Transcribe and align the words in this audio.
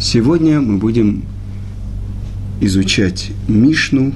Сегодня 0.00 0.60
мы 0.60 0.78
будем 0.78 1.24
изучать 2.60 3.32
Мишну 3.48 4.14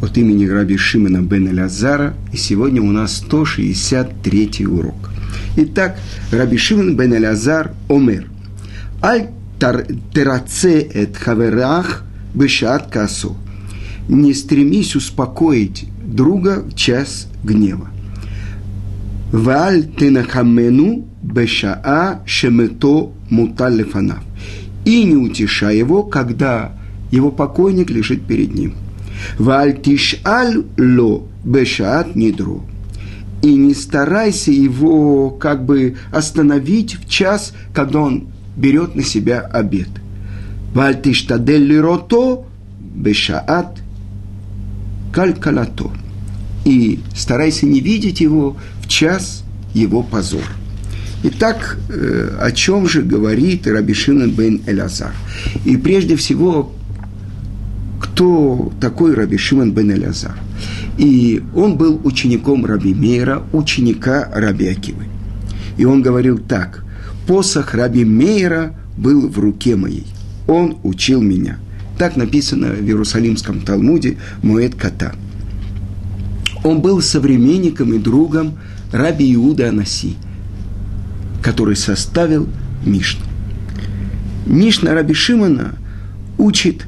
от 0.00 0.16
имени 0.16 0.46
Раби 0.46 0.76
Шимона 0.76 1.20
бен 1.20 1.48
Элязара, 1.48 2.14
и 2.32 2.36
сегодня 2.36 2.80
у 2.80 2.92
нас 2.92 3.16
163 3.16 4.66
урок. 4.68 5.10
Итак, 5.56 5.98
Раби 6.30 6.56
Шимон 6.58 6.96
бен 6.96 7.12
Элязар 7.12 7.72
Омер. 7.88 8.28
Аль 9.02 9.30
тераце 9.58 10.82
эт 10.82 11.16
хаверах 11.16 12.04
бешат 12.32 12.88
касо. 12.88 13.34
Не 14.08 14.32
стремись 14.32 14.94
успокоить 14.94 15.86
друга 16.06 16.62
в 16.62 16.72
час 16.76 17.26
гнева. 17.42 17.88
Валь 19.32 19.86
тенахамену 19.86 21.08
бешаа 21.20 22.22
шемето 22.26 23.12
муталлефанав 23.28 24.22
и 24.84 25.04
не 25.04 25.16
утешай 25.16 25.78
его, 25.78 26.02
когда 26.02 26.72
его 27.10 27.30
покойник 27.30 27.90
лежит 27.90 28.26
перед 28.26 28.54
ним. 28.54 28.74
Вальтиш 29.38 30.16
аль 30.24 30.64
ло 30.76 31.26
бешаат 31.44 32.16
нидро. 32.16 32.62
И 33.42 33.54
не 33.54 33.74
старайся 33.74 34.50
его 34.50 35.30
как 35.30 35.64
бы 35.64 35.96
остановить 36.12 36.96
в 36.96 37.08
час, 37.08 37.52
когда 37.74 38.00
он 38.00 38.28
берет 38.56 38.94
на 38.94 39.02
себя 39.02 39.40
обед. 39.40 39.88
Вальтиш 40.74 41.22
тадель 41.22 41.78
рото 41.78 42.46
бешаат 42.80 43.78
калькалато. 45.12 45.90
И 46.64 47.00
старайся 47.14 47.66
не 47.66 47.80
видеть 47.80 48.20
его 48.20 48.56
в 48.82 48.88
час 48.88 49.44
его 49.74 50.02
позора. 50.02 50.63
Итак, 51.26 51.78
э, 51.88 52.36
о 52.38 52.52
чем 52.52 52.86
же 52.86 53.00
говорит 53.00 53.66
Рабишина 53.66 54.26
бен 54.26 54.60
Элязар? 54.66 55.14
И 55.64 55.78
прежде 55.78 56.16
всего, 56.16 56.70
кто 57.98 58.70
такой 58.78 59.14
Раби 59.14 59.38
Шимон 59.38 59.72
бен 59.72 59.90
Элязар? 59.90 60.36
И 60.98 61.42
он 61.54 61.78
был 61.78 61.98
учеником 62.04 62.66
Раби 62.66 62.92
Мейра, 62.92 63.42
ученика 63.54 64.30
Раби 64.34 64.68
Акивы. 64.68 65.04
И 65.78 65.86
он 65.86 66.02
говорил 66.02 66.36
так, 66.36 66.84
посох 67.26 67.72
Раби 67.72 68.04
Мейра 68.04 68.74
был 68.98 69.26
в 69.26 69.38
руке 69.38 69.76
моей, 69.76 70.06
он 70.46 70.76
учил 70.82 71.22
меня. 71.22 71.56
Так 71.96 72.16
написано 72.16 72.66
в 72.66 72.84
Иерусалимском 72.84 73.62
Талмуде 73.62 74.18
Моэт 74.42 74.74
Ката. 74.74 75.14
Он 76.64 76.82
был 76.82 77.00
современником 77.00 77.94
и 77.94 77.98
другом 77.98 78.58
Раби 78.92 79.34
Иуда 79.34 79.70
Анаси– 79.70 80.16
который 81.44 81.76
составил 81.76 82.48
Мишну. 82.86 83.20
Мишна 84.46 84.94
Раби 84.94 85.12
Шимона 85.12 85.74
учит, 86.38 86.86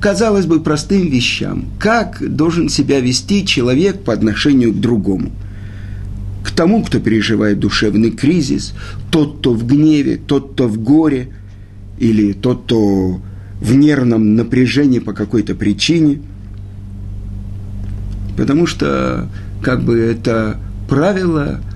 казалось 0.00 0.46
бы, 0.46 0.60
простым 0.60 1.10
вещам, 1.10 1.66
как 1.78 2.22
должен 2.34 2.70
себя 2.70 3.00
вести 3.00 3.44
человек 3.44 4.02
по 4.02 4.14
отношению 4.14 4.72
к 4.72 4.80
другому. 4.80 5.30
К 6.42 6.50
тому, 6.52 6.82
кто 6.82 7.00
переживает 7.00 7.60
душевный 7.60 8.10
кризис, 8.10 8.72
тот, 9.10 9.40
кто 9.40 9.52
в 9.52 9.66
гневе, 9.66 10.16
тот, 10.16 10.54
кто 10.54 10.68
в 10.68 10.78
горе, 10.78 11.28
или 11.98 12.32
тот, 12.32 12.64
кто 12.64 13.20
в 13.60 13.74
нервном 13.74 14.36
напряжении 14.36 15.00
по 15.00 15.12
какой-то 15.12 15.54
причине. 15.54 16.20
Потому 18.38 18.66
что, 18.66 19.28
как 19.62 19.84
бы, 19.84 19.98
это 19.98 20.58
правило– 20.88 21.60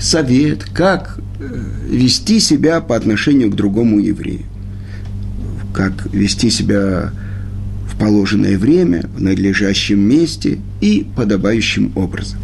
совет, 0.00 0.64
как 0.64 1.18
э, 1.38 1.62
вести 1.88 2.40
себя 2.40 2.80
по 2.80 2.96
отношению 2.96 3.50
к 3.50 3.54
другому 3.54 4.00
еврею. 4.00 4.42
Как 5.74 6.12
вести 6.12 6.50
себя 6.50 7.12
в 7.86 7.98
положенное 7.98 8.58
время, 8.58 9.08
в 9.16 9.20
надлежащем 9.20 10.00
месте 10.00 10.58
и 10.80 11.06
подобающим 11.14 11.92
образом. 11.94 12.40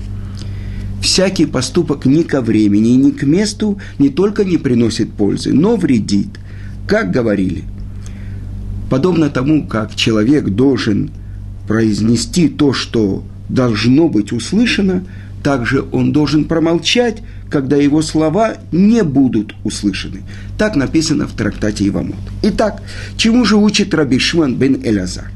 Всякий 1.01 1.47
поступок 1.47 2.05
ни 2.05 2.23
ко 2.23 2.41
времени 2.41 2.91
ни 2.91 3.11
к 3.11 3.23
месту 3.23 3.79
не 3.99 4.09
только 4.09 4.45
не 4.45 4.59
приносит 4.59 5.13
пользы, 5.13 5.53
но 5.53 5.77
вредит. 5.77 6.29
Как 6.87 7.11
говорили, 7.11 7.65
подобно 8.91 9.31
тому, 9.31 9.67
как 9.67 9.95
человек 9.95 10.49
должен 10.49 11.11
произнести 11.67 12.49
то, 12.49 12.73
что 12.73 13.25
должно 13.49 14.09
быть 14.09 14.33
услышано, 14.33 15.05
также 15.43 15.85
он 15.93 16.13
должен 16.13 16.45
промолчать, 16.45 17.23
когда 17.51 17.77
его 17.77 18.03
слова 18.03 18.57
не 18.73 19.03
будут 19.03 19.55
услышаны. 19.65 20.23
Так 20.59 20.77
написано 20.77 21.27
в 21.27 21.33
трактате 21.33 21.87
Ивамот. 21.89 22.17
Итак, 22.43 22.83
чему 23.17 23.45
же 23.45 23.57
учит 23.57 23.95
Раби 23.95 24.19
Шман 24.19 24.57
бен 24.57 24.81
Элязар? 24.83 25.31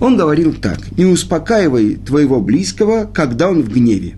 Он 0.00 0.16
говорил 0.16 0.52
так, 0.52 0.80
не 0.98 1.04
успокаивай 1.04 1.94
твоего 1.94 2.40
близкого, 2.40 3.08
когда 3.12 3.48
он 3.48 3.62
в 3.62 3.72
гневе. 3.72 4.14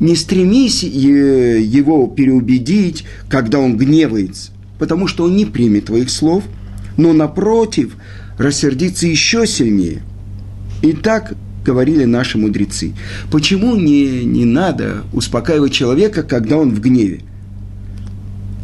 Не 0.00 0.16
стремись 0.16 0.82
его 0.82 2.06
переубедить, 2.06 3.04
когда 3.28 3.58
он 3.58 3.76
гневается, 3.76 4.52
потому 4.78 5.06
что 5.06 5.24
он 5.24 5.36
не 5.36 5.44
примет 5.44 5.86
твоих 5.86 6.08
слов, 6.08 6.44
но 6.96 7.12
напротив, 7.12 7.96
рассердится 8.38 9.06
еще 9.06 9.46
сильнее. 9.46 10.02
Итак, 10.82 11.34
говорили 11.68 12.04
наши 12.04 12.38
мудрецы. 12.38 12.94
Почему 13.30 13.76
не, 13.76 14.24
не 14.24 14.46
надо 14.46 15.02
успокаивать 15.12 15.72
человека, 15.72 16.22
когда 16.22 16.56
он 16.56 16.70
в 16.70 16.80
гневе? 16.80 17.20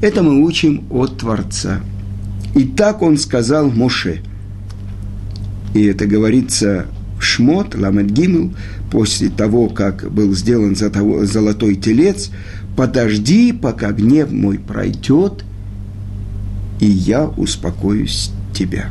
Это 0.01 0.23
мы 0.23 0.43
учим 0.43 0.85
от 0.91 1.19
Творца. 1.19 1.81
И 2.55 2.65
так 2.65 3.03
он 3.03 3.19
сказал 3.19 3.71
Моше. 3.71 4.23
И 5.75 5.85
это 5.85 6.07
говорится 6.07 6.87
в 7.19 7.23
Шмот, 7.23 7.75
Ламед 7.75 8.11
Гимл, 8.11 8.55
после 8.91 9.29
того, 9.29 9.69
как 9.69 10.11
был 10.11 10.35
сделан 10.35 10.75
золотой 10.75 11.75
телец, 11.77 12.31
подожди, 12.75 13.53
пока 13.53 13.93
гнев 13.93 14.31
мой 14.33 14.59
пройдет, 14.59 15.45
и 16.81 16.87
я 16.87 17.27
успокоюсь 17.27 18.31
тебя. 18.55 18.89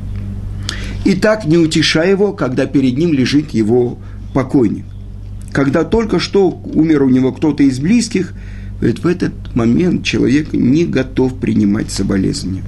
И 1.06 1.16
так 1.16 1.46
не 1.46 1.58
утешай 1.58 2.12
его, 2.12 2.34
когда 2.34 2.66
перед 2.66 2.98
ним 2.98 3.14
лежит 3.14 3.52
его 3.52 4.00
покойник. 4.34 4.86
Когда 5.52 5.84
только 5.84 6.20
что 6.20 6.50
умер 6.50 7.04
у 7.04 7.10
него 7.10 7.32
кто-то 7.32 7.64
из 7.64 7.80
близких, 7.80 8.34
ведь 8.82 9.00
в 9.00 9.08
этот 9.08 9.34
момент 9.56 10.04
человек 10.04 10.54
не 10.54 10.86
готов 10.86 11.40
принимать 11.40 11.92
соболезнования. 11.92 12.64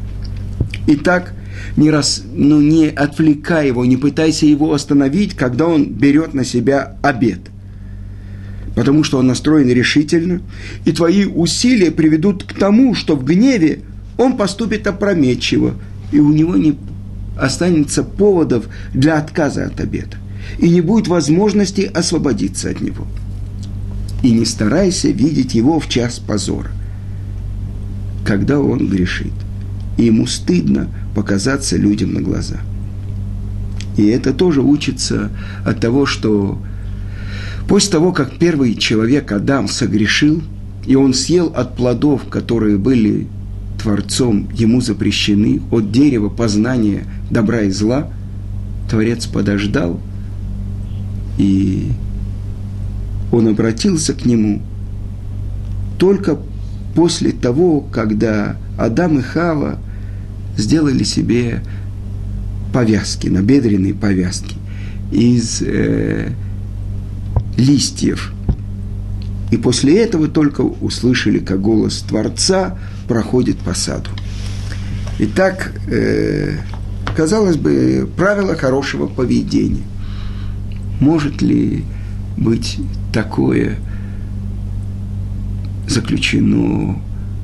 Итак, 0.88 1.34
не, 1.78 1.90
раз, 1.90 2.24
ну, 2.34 2.62
не 2.62 2.88
отвлекай 2.88 3.68
его, 3.68 3.86
не 3.86 3.98
пытайся 3.98 4.46
его 4.46 4.74
остановить, 4.74 5.34
когда 5.34 5.68
он 5.68 5.86
берет 5.86 6.34
на 6.34 6.46
себя 6.46 6.98
обед. 7.02 7.40
Потому 8.76 9.04
что 9.04 9.18
он 9.18 9.28
настроен 9.28 9.70
решительно, 9.70 10.42
и 10.86 10.92
твои 10.92 11.26
усилия 11.26 11.92
приведут 11.92 12.44
к 12.44 12.54
тому, 12.54 12.94
что 12.94 13.16
в 13.16 13.24
гневе 13.24 13.80
он 14.18 14.38
поступит 14.38 14.86
опрометчиво, 14.86 15.76
и 16.12 16.20
у 16.20 16.32
него 16.32 16.56
не 16.56 16.78
останется 17.38 18.04
поводов 18.04 18.66
для 18.94 19.18
отказа 19.18 19.66
от 19.66 19.80
обеда, 19.80 20.18
и 20.60 20.70
не 20.70 20.82
будет 20.82 21.08
возможности 21.08 21.82
освободиться 21.82 22.70
от 22.70 22.82
него. 22.82 23.08
И 24.24 24.32
не 24.32 24.46
старайся 24.46 25.10
видеть 25.10 25.54
его 25.54 25.80
в 25.80 25.88
час 25.88 26.20
позора, 26.20 26.72
когда 28.26 28.60
он 28.60 28.88
грешит, 28.88 29.34
и 29.98 30.06
ему 30.06 30.26
стыдно 30.28 30.88
показаться 31.14 31.78
людям 31.78 32.14
на 32.14 32.22
глаза. 32.22 32.58
И 33.98 34.06
это 34.08 34.34
тоже 34.34 34.62
учится 34.62 35.30
от 35.66 35.80
того, 35.80 36.06
что 36.06 36.62
после 37.68 37.92
того, 37.92 38.12
как 38.12 38.38
первый 38.38 38.76
человек 38.76 39.32
Адам 39.32 39.68
согрешил, 39.68 40.42
и 40.86 40.96
он 40.96 41.14
съел 41.14 41.48
от 41.56 41.76
плодов, 41.76 42.28
которые 42.30 42.78
были 42.78 43.28
Творцом 43.86 44.50
ему 44.52 44.82
запрещены 44.82 45.62
от 45.70 45.92
дерева 45.92 46.28
познания 46.30 47.04
добра 47.30 47.62
и 47.62 47.70
зла, 47.70 48.12
Творец 48.90 49.28
подождал, 49.28 50.00
и 51.38 51.92
он 53.32 53.48
обратился 53.48 54.16
к 54.16 54.26
нему 54.26 54.64
только 56.00 56.40
после 56.96 57.32
того, 57.32 57.82
когда 57.82 58.58
Адам 58.76 59.20
и 59.20 59.22
Хава 59.22 59.78
сделали 60.58 61.04
себе 61.04 61.62
повязки, 62.74 63.28
набедренные 63.28 63.94
повязки 63.94 64.56
из 65.12 65.62
э, 65.62 66.32
листьев. 67.56 68.34
И 69.52 69.58
после 69.58 70.04
этого 70.04 70.28
только 70.28 70.62
услышали, 70.62 71.38
как 71.38 71.62
голос 71.62 72.00
Творца 72.00 72.80
проходит 73.08 73.58
по 73.60 73.74
саду. 73.74 74.10
Итак, 75.20 75.74
э, 75.88 76.58
казалось 77.16 77.58
бы, 77.58 78.10
правило 78.18 78.56
хорошего 78.56 79.08
поведения. 79.08 79.84
Может 81.00 81.42
ли 81.42 81.86
быть 82.38 82.78
такое 83.14 83.78
заключено 85.88 87.00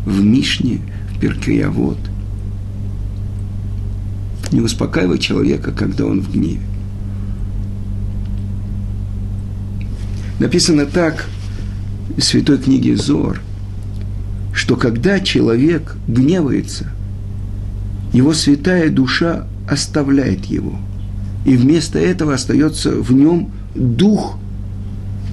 в 0.06 0.24
Мишне, 0.24 0.80
в 1.16 1.20
Перкеявод? 1.20 1.98
не 4.52 4.62
успокаивай 4.62 5.18
человека, 5.18 5.72
когда 5.72 6.06
он 6.06 6.22
в 6.22 6.32
гневе. 6.32 6.62
Написано 10.40 10.86
так 10.86 11.28
в 12.18 12.22
святой 12.22 12.58
книге 12.58 12.96
Зор, 12.96 13.42
что 14.54 14.76
когда 14.76 15.20
человек 15.20 15.96
гневается, 16.08 16.88
его 18.14 18.34
святая 18.34 18.90
душа 18.90 19.48
оставляет 19.70 20.46
его, 20.46 20.78
и 21.46 21.56
вместо 21.56 22.00
этого 22.00 22.34
остается 22.34 22.92
в 22.92 23.12
нем 23.14 23.52
дух 23.76 24.38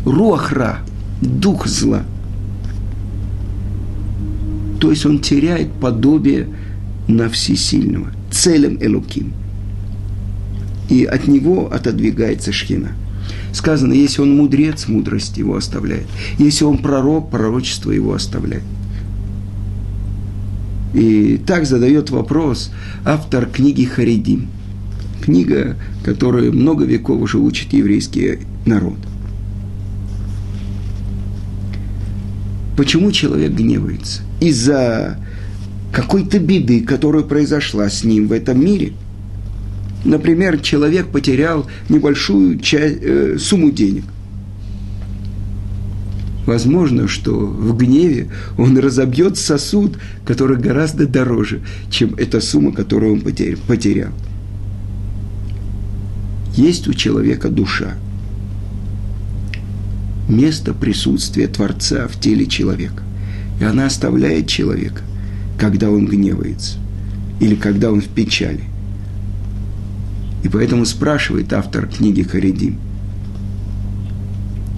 руахра, 0.05 0.79
дух 1.21 1.67
зла. 1.67 2.03
То 4.81 4.91
есть 4.91 5.05
он 5.05 5.19
теряет 5.19 5.73
подобие 5.73 6.49
на 7.09 7.29
всесильного, 7.29 8.13
целым 8.31 8.79
Элуким. 8.81 9.33
И 10.89 11.05
от 11.05 11.27
него 11.27 11.71
отодвигается 11.73 12.53
шхина. 12.53 12.93
Сказано, 13.53 13.93
если 13.93 14.23
он 14.23 14.37
мудрец, 14.37 14.89
мудрость 14.89 15.37
его 15.37 15.57
оставляет. 15.57 16.07
Если 16.39 16.65
он 16.65 16.79
пророк, 16.79 17.31
пророчество 17.31 17.91
его 17.91 18.15
оставляет. 18.15 18.63
И 20.95 21.41
так 21.47 21.67
задает 21.67 22.11
вопрос 22.11 22.71
автор 23.05 23.47
книги 23.47 23.85
Харидим. 23.85 24.49
Книга, 25.21 25.77
которую 26.05 26.53
много 26.53 26.85
веков 26.85 27.21
уже 27.21 27.39
учит 27.39 27.73
еврейский 27.73 28.39
народ. 28.65 28.97
Почему 32.77 33.11
человек 33.11 33.53
гневается? 33.53 34.23
Из-за 34.41 35.19
какой-то 35.93 36.39
беды, 36.39 36.83
которая 36.83 37.25
произошла 37.25 37.89
с 37.91 38.05
ним 38.05 38.29
в 38.29 38.33
этом 38.33 38.65
мире. 38.65 38.93
Например, 40.05 40.59
человек 40.61 41.09
потерял 41.09 41.67
небольшую 41.89 42.61
часть, 42.61 42.99
э, 43.03 43.37
сумму 43.39 43.73
денег. 43.73 44.05
Возможно, 46.49 47.09
что 47.09 47.35
в 47.35 47.77
гневе 47.77 48.31
он 48.57 48.79
разобьет 48.79 49.37
сосуд, 49.37 49.99
который 50.25 50.57
гораздо 50.57 51.07
дороже, 51.07 51.61
чем 51.91 52.15
эта 52.15 52.41
сумма, 52.41 52.73
которую 52.73 53.13
он 53.13 53.21
потерял. 53.21 54.13
Есть 56.57 56.89
у 56.89 56.95
человека 56.95 57.51
душа. 57.51 57.99
Место 60.27 60.73
присутствия 60.73 61.49
Творца 61.49 62.09
в 62.09 62.19
теле 62.19 62.47
человека. 62.47 63.03
И 63.61 63.65
она 63.65 63.85
оставляет 63.85 64.49
человека, 64.49 65.03
когда 65.61 65.91
он 65.91 66.07
гневается 66.07 66.79
или 67.41 67.57
когда 67.57 67.93
он 67.93 68.01
в 68.01 68.09
печали. 68.09 68.65
И 70.43 70.49
поэтому 70.49 70.87
спрашивает 70.87 71.53
автор 71.53 71.87
книги 71.87 72.23
Харидим. 72.23 72.79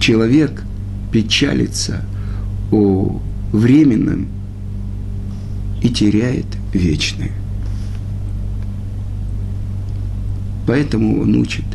Человек– 0.01 0.63
печалится 1.11 2.03
о 2.71 3.19
временном 3.51 4.27
и 5.81 5.89
теряет 5.89 6.45
вечное. 6.73 7.31
Поэтому 10.67 11.21
он 11.21 11.35
учит, 11.35 11.65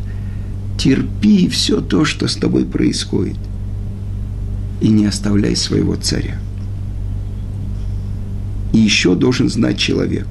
терпи 0.78 1.48
все 1.48 1.80
то, 1.80 2.04
что 2.04 2.28
с 2.28 2.36
тобой 2.36 2.64
происходит, 2.64 3.38
и 4.80 4.88
не 4.88 5.06
оставляй 5.06 5.56
своего 5.56 5.96
царя. 5.96 6.38
И 8.72 8.78
еще 8.78 9.14
должен 9.14 9.48
знать 9.48 9.78
человек, 9.78 10.26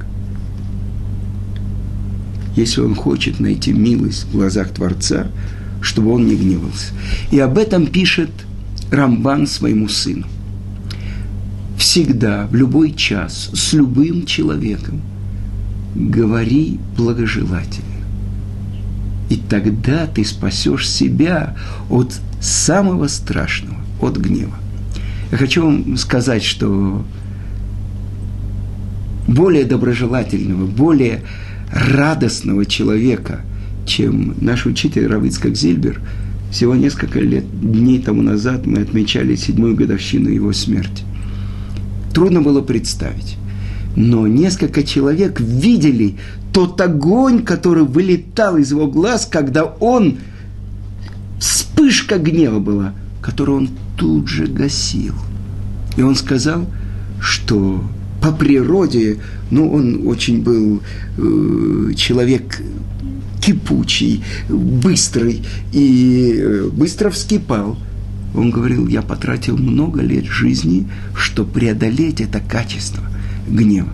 если 2.56 2.82
он 2.82 2.96
хочет 2.96 3.40
найти 3.40 3.74
милость 3.74 4.26
в 4.26 4.32
глазах 4.32 4.70
Творца, 4.70 5.28
чтобы 5.82 6.14
он 6.14 6.28
не 6.28 6.36
гневался. 6.36 6.94
И 7.32 7.40
об 7.40 7.58
этом 7.58 7.88
пишет 7.88 8.30
Рамбан 8.96 9.48
своему 9.48 9.88
сыну. 9.88 10.26
Всегда, 11.78 12.48
в 12.48 12.56
любой 12.56 12.94
час, 12.94 13.52
с 13.54 13.74
любым 13.74 14.26
человеком 14.26 15.02
говори 15.94 16.80
благожелательно. 16.98 17.86
И 19.30 19.38
тогда 19.38 20.08
ты 20.08 20.24
спасешь 20.24 20.90
себя 20.90 21.56
от 21.90 22.16
самого 22.40 23.08
страшного, 23.08 23.78
от 24.02 24.18
гнева. 24.18 24.56
Я 25.32 25.38
хочу 25.38 25.64
вам 25.66 25.98
сказать, 25.98 26.44
что 26.44 27.06
более 29.28 29.66
доброжелательного, 29.66 30.66
более 30.68 31.24
радостного 31.72 32.66
человека, 32.66 33.42
чем 33.86 34.36
наш 34.40 34.66
учитель 34.66 35.08
Равицкак 35.08 35.56
Зильбер– 35.56 36.02
всего 36.52 36.76
несколько 36.76 37.20
лет, 37.20 37.44
дней 37.60 38.00
тому 38.02 38.22
назад 38.22 38.66
мы 38.66 38.80
отмечали 38.80 39.36
седьмую 39.36 39.76
годовщину 39.76 40.30
его 40.30 40.54
смерти. 40.54 41.04
Трудно 42.14 42.42
было 42.42 42.62
представить. 42.62 43.38
Но 43.96 44.28
несколько 44.28 44.84
человек 44.84 45.40
видели 45.40 46.18
тот 46.54 46.80
огонь, 46.80 47.44
который 47.44 47.84
вылетал 47.84 48.58
из 48.58 48.72
его 48.72 48.88
глаз, 48.88 49.28
когда 49.30 49.66
он, 49.66 50.20
вспышка 51.40 52.18
гнева 52.18 52.60
была, 52.60 52.94
которую 53.22 53.58
он 53.60 53.70
тут 53.98 54.28
же 54.28 54.48
гасил. 54.48 55.14
И 55.98 56.02
он 56.02 56.16
сказал, 56.16 56.66
что 57.20 57.84
по 58.22 58.32
природе, 58.32 59.20
ну, 59.52 59.72
он 59.72 60.08
очень 60.08 60.42
был 60.42 60.82
э, 61.18 61.94
человек 61.96 62.62
кипучий, 63.46 64.24
быстрый 64.50 65.44
и 65.72 66.36
э, 66.36 66.70
быстро 66.72 67.12
вскипал. 67.12 67.78
Он 68.34 68.50
говорил, 68.50 68.88
я 68.88 69.02
потратил 69.02 69.58
много 69.58 70.02
лет 70.02 70.26
жизни, 70.26 70.88
чтобы 71.16 71.52
преодолеть 71.52 72.22
это 72.22 72.40
качество 72.40 73.04
гнева. 73.48 73.90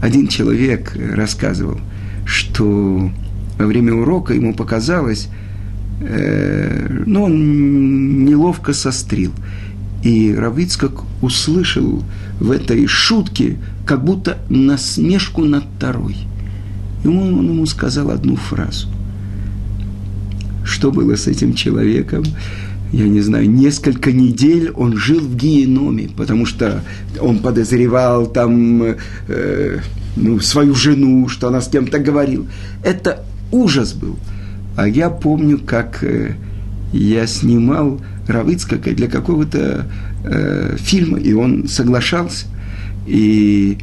Один 0.00 0.26
человек 0.26 0.96
рассказывал, 1.14 1.78
что 2.24 3.10
во 3.58 3.66
время 3.66 3.92
урока 3.92 4.32
ему 4.32 4.54
показалось, 4.54 5.28
э, 6.00 7.02
ну, 7.06 7.24
он 7.24 8.24
неловко 8.24 8.72
сострил. 8.72 9.32
И 10.02 10.34
Равицкак 10.34 11.02
услышал 11.20 12.02
в 12.40 12.50
этой 12.50 12.86
шутке 12.86 13.58
как 13.84 14.02
будто 14.02 14.38
насмешку 14.48 15.44
над 15.44 15.64
второй– 15.76 16.16
и 17.04 17.08
он, 17.08 17.38
он 17.38 17.46
ему 17.48 17.66
сказал 17.66 18.10
одну 18.10 18.36
фразу. 18.36 18.88
Что 20.64 20.90
было 20.90 21.16
с 21.16 21.26
этим 21.26 21.54
человеком? 21.54 22.24
я 22.92 23.06
не 23.06 23.20
знаю, 23.20 23.48
несколько 23.48 24.10
недель 24.10 24.70
он 24.70 24.96
жил 24.96 25.20
в 25.20 25.36
геноме, 25.36 26.08
потому 26.16 26.44
что 26.44 26.82
он 27.20 27.38
подозревал 27.38 28.26
там 28.26 28.96
э, 29.28 29.78
ну, 30.16 30.40
свою 30.40 30.74
жену, 30.74 31.28
что 31.28 31.48
она 31.48 31.60
с 31.60 31.68
кем-то 31.68 32.00
говорила. 32.00 32.46
Это 32.82 33.24
ужас 33.52 33.92
был. 33.92 34.16
А 34.76 34.88
я 34.88 35.08
помню, 35.08 35.58
как 35.58 36.02
э, 36.02 36.34
я 36.92 37.26
снимал 37.26 38.00
Равицкака 38.26 38.90
для 38.90 39.06
какого-то 39.06 39.86
э, 40.24 40.76
фильма, 40.78 41.18
и 41.18 41.32
он 41.32 41.68
соглашался. 41.68 42.46
И 43.06 43.78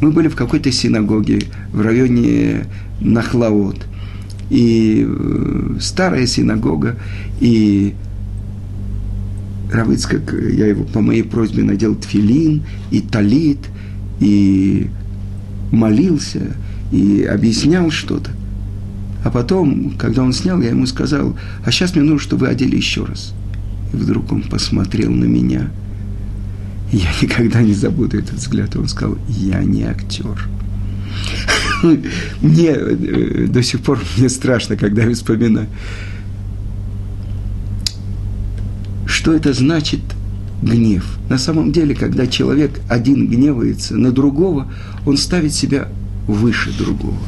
мы 0.00 0.10
были 0.10 0.28
в 0.28 0.36
какой-то 0.36 0.72
синагоге 0.72 1.40
в 1.72 1.80
районе 1.80 2.66
Нахлаот. 3.00 3.86
И 4.48 5.06
э, 5.06 5.76
старая 5.80 6.26
синагога, 6.26 6.96
и 7.40 7.94
Равыцкак, 9.70 10.34
я 10.52 10.66
его 10.66 10.84
по 10.84 11.00
моей 11.00 11.22
просьбе 11.22 11.62
надел 11.62 11.94
тфилин 11.94 12.64
и 12.90 13.00
талит, 13.00 13.60
и 14.18 14.88
молился, 15.70 16.56
и 16.90 17.22
объяснял 17.22 17.90
что-то. 17.90 18.32
А 19.22 19.30
потом, 19.30 19.94
когда 19.98 20.22
он 20.22 20.32
снял, 20.32 20.60
я 20.60 20.70
ему 20.70 20.86
сказал, 20.86 21.36
а 21.64 21.70
сейчас 21.70 21.94
мне 21.94 22.02
нужно, 22.02 22.18
чтобы 22.18 22.46
вы 22.46 22.52
одели 22.52 22.74
еще 22.74 23.04
раз. 23.04 23.34
И 23.92 23.96
вдруг 23.96 24.32
он 24.32 24.42
посмотрел 24.42 25.12
на 25.12 25.26
меня– 25.26 25.70
я 26.92 27.08
никогда 27.22 27.62
не 27.62 27.72
забуду 27.72 28.18
этот 28.18 28.34
взгляд. 28.34 28.74
Он 28.76 28.88
сказал, 28.88 29.16
я 29.28 29.62
не 29.62 29.84
актер. 29.84 30.48
Мне 32.42 32.68
э, 32.68 33.46
до 33.48 33.62
сих 33.62 33.80
пор 33.80 34.00
мне 34.16 34.28
страшно, 34.28 34.76
когда 34.76 35.02
я 35.02 35.14
вспоминаю. 35.14 35.68
Что 39.06 39.32
это 39.32 39.52
значит 39.52 40.00
гнев? 40.62 41.18
На 41.28 41.38
самом 41.38 41.72
деле, 41.72 41.94
когда 41.94 42.26
человек 42.26 42.80
один 42.88 43.28
гневается 43.28 43.96
на 43.96 44.12
другого, 44.12 44.72
он 45.06 45.16
ставит 45.16 45.52
себя 45.52 45.88
выше 46.26 46.76
другого. 46.76 47.18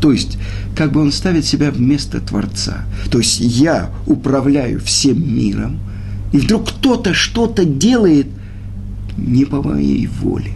То 0.00 0.12
есть, 0.12 0.38
как 0.76 0.92
бы 0.92 1.00
он 1.00 1.12
ставит 1.12 1.44
себя 1.44 1.70
вместо 1.70 2.20
Творца. 2.20 2.84
То 3.10 3.18
есть, 3.18 3.40
я 3.40 3.90
управляю 4.06 4.80
всем 4.80 5.22
миром, 5.34 5.78
и 6.32 6.38
вдруг 6.38 6.68
кто-то 6.68 7.14
что-то 7.14 7.64
делает– 7.64 8.26
не 9.16 9.44
по 9.44 9.62
моей 9.62 10.06
воле. 10.06 10.52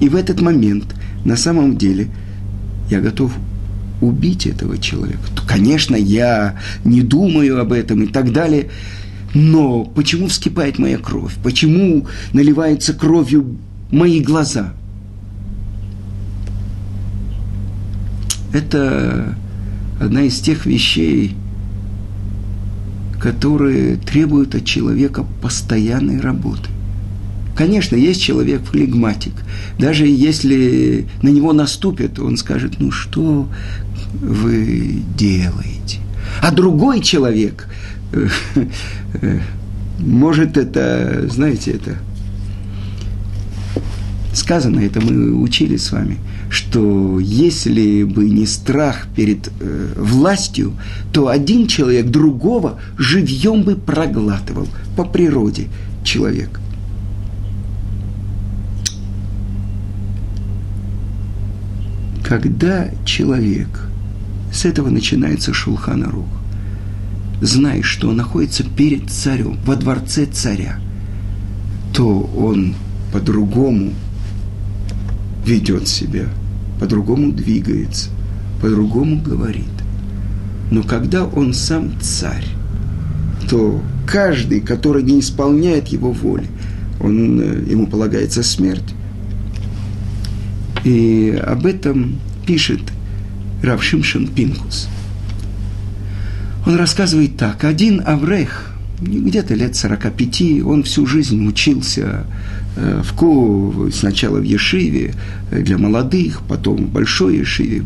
И 0.00 0.08
в 0.08 0.14
этот 0.14 0.40
момент, 0.40 0.94
на 1.24 1.36
самом 1.36 1.76
деле, 1.76 2.08
я 2.90 3.00
готов 3.00 3.32
убить 4.00 4.46
этого 4.46 4.78
человека. 4.78 5.22
То, 5.34 5.42
конечно, 5.46 5.96
я 5.96 6.58
не 6.84 7.02
думаю 7.02 7.60
об 7.60 7.72
этом 7.72 8.02
и 8.02 8.06
так 8.06 8.32
далее. 8.32 8.70
Но 9.34 9.84
почему 9.84 10.28
вскипает 10.28 10.78
моя 10.78 10.98
кровь? 10.98 11.34
Почему 11.42 12.06
наливается 12.32 12.94
кровью 12.94 13.56
мои 13.90 14.20
глаза? 14.20 14.72
Это 18.52 19.36
одна 20.00 20.22
из 20.22 20.38
тех 20.40 20.64
вещей, 20.64 21.34
которые 23.20 23.96
требуют 23.96 24.54
от 24.54 24.64
человека 24.64 25.24
постоянной 25.42 26.20
работы. 26.20 26.70
Конечно, 27.56 27.96
есть 27.96 28.20
человек 28.20 28.62
флегматик. 28.64 29.32
Даже 29.78 30.06
если 30.06 31.06
на 31.22 31.28
него 31.28 31.54
наступят, 31.54 32.18
он 32.18 32.36
скажет, 32.36 32.74
ну 32.78 32.90
что 32.90 33.48
вы 34.20 35.02
делаете? 35.16 36.00
А 36.42 36.52
другой 36.52 37.00
человек, 37.00 37.66
э, 38.12 38.28
э, 39.22 39.40
может 39.98 40.58
это, 40.58 41.26
знаете, 41.30 41.70
это 41.70 41.96
сказано, 44.34 44.80
это 44.80 45.00
мы 45.00 45.40
учили 45.40 45.78
с 45.78 45.92
вами, 45.92 46.18
что 46.50 47.18
если 47.20 48.02
бы 48.02 48.28
не 48.28 48.44
страх 48.44 49.06
перед 49.16 49.48
э, 49.48 49.94
властью, 49.96 50.74
то 51.10 51.28
один 51.28 51.66
человек 51.66 52.08
другого 52.08 52.78
живьем 52.98 53.62
бы 53.62 53.76
проглатывал 53.76 54.68
по 54.94 55.04
природе 55.04 55.68
человек. 56.04 56.60
Когда 62.26 62.88
человек, 63.04 63.68
с 64.52 64.64
этого 64.64 64.90
начинается 64.90 65.54
Шулхана 65.54 66.10
Рух, 66.10 66.26
знает, 67.40 67.84
что 67.84 68.08
он 68.08 68.16
находится 68.16 68.64
перед 68.64 69.08
царем, 69.10 69.58
во 69.64 69.76
дворце 69.76 70.26
царя, 70.26 70.80
то 71.94 72.28
он 72.36 72.74
по-другому 73.12 73.92
ведет 75.44 75.86
себя, 75.86 76.24
по-другому 76.80 77.30
двигается, 77.30 78.10
по-другому 78.60 79.22
говорит. 79.22 79.64
Но 80.72 80.82
когда 80.82 81.24
он 81.26 81.54
сам 81.54 81.92
царь, 82.00 82.46
то 83.48 83.80
каждый, 84.04 84.60
который 84.60 85.04
не 85.04 85.20
исполняет 85.20 85.88
его 85.88 86.10
воли, 86.10 86.48
он, 86.98 87.40
э, 87.40 87.70
ему 87.70 87.86
полагается 87.86 88.42
смерть. 88.42 88.95
И 90.86 91.30
об 91.44 91.66
этом 91.66 92.20
пишет 92.46 92.80
Равшимшин 93.62 94.28
Пинкус. 94.28 94.88
Он 96.64 96.76
рассказывает 96.76 97.36
так. 97.36 97.64
Один 97.64 98.02
Аврех, 98.06 98.72
где-то 99.00 99.54
лет 99.54 99.74
45, 99.74 100.62
он 100.64 100.84
всю 100.84 101.04
жизнь 101.06 101.44
учился 101.44 102.24
Э, 102.76 103.00
в 103.02 103.14
Ку, 103.14 103.88
сначала 103.90 104.38
в 104.38 104.42
Ешиве 104.42 105.14
э, 105.50 105.62
для 105.62 105.78
молодых, 105.78 106.42
потом 106.46 106.76
в 106.76 106.90
Большой 106.90 107.38
Ешиве 107.38 107.84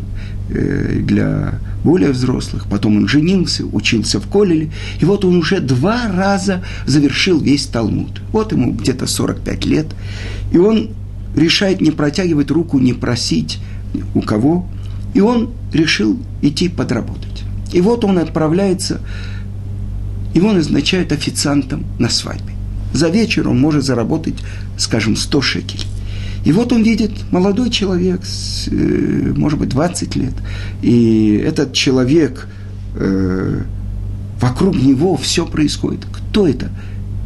э, 0.49 0.99
для 1.01 1.59
более 1.85 2.11
взрослых, 2.11 2.67
потом 2.69 2.97
он 2.97 3.07
женился, 3.07 3.65
учился 3.65 4.19
в 4.19 4.27
Колеле, 4.27 4.69
и 4.99 5.05
вот 5.05 5.23
он 5.23 5.37
уже 5.37 5.61
два 5.61 6.11
раза 6.13 6.61
завершил 6.85 7.39
весь 7.39 7.67
Талмуд. 7.67 8.21
Вот 8.33 8.51
ему 8.51 8.73
где-то 8.73 9.07
45 9.07 9.65
лет, 9.65 9.87
и 10.51 10.57
он 10.57 10.89
решает 11.35 11.81
не 11.81 11.91
протягивать 11.91 12.51
руку, 12.51 12.79
не 12.79 12.93
просить 12.93 13.59
у 14.15 14.21
кого, 14.21 14.67
и 15.13 15.21
он 15.21 15.51
решил 15.73 16.19
идти 16.41 16.69
подработать. 16.69 17.43
И 17.73 17.81
вот 17.81 18.03
он 18.03 18.17
отправляется, 18.17 19.01
его 20.33 20.51
назначают 20.51 21.11
официантом 21.11 21.85
на 21.99 22.09
свадьбе. 22.09 22.53
За 22.93 23.09
вечер 23.09 23.47
он 23.47 23.59
может 23.59 23.83
заработать, 23.83 24.35
скажем, 24.77 25.15
100 25.15 25.41
шекелей. 25.41 25.87
И 26.43 26.51
вот 26.51 26.73
он 26.73 26.83
видит 26.83 27.11
молодой 27.31 27.69
человек, 27.69 28.21
э, 28.67 29.33
может 29.35 29.59
быть, 29.59 29.69
20 29.69 30.15
лет. 30.15 30.33
И 30.81 31.41
этот 31.45 31.73
человек, 31.73 32.47
э, 32.95 33.61
вокруг 34.39 34.75
него 34.75 35.15
все 35.17 35.45
происходит. 35.45 36.05
Кто 36.05 36.47
это? 36.47 36.71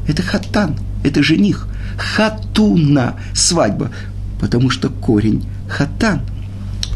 Это 0.07 0.21
хатан, 0.21 0.75
это 1.03 1.23
жених. 1.23 1.67
Хатуна, 1.97 3.19
свадьба. 3.33 3.91
Потому 4.39 4.69
что 4.69 4.89
корень 4.89 5.45
хатан. 5.67 6.21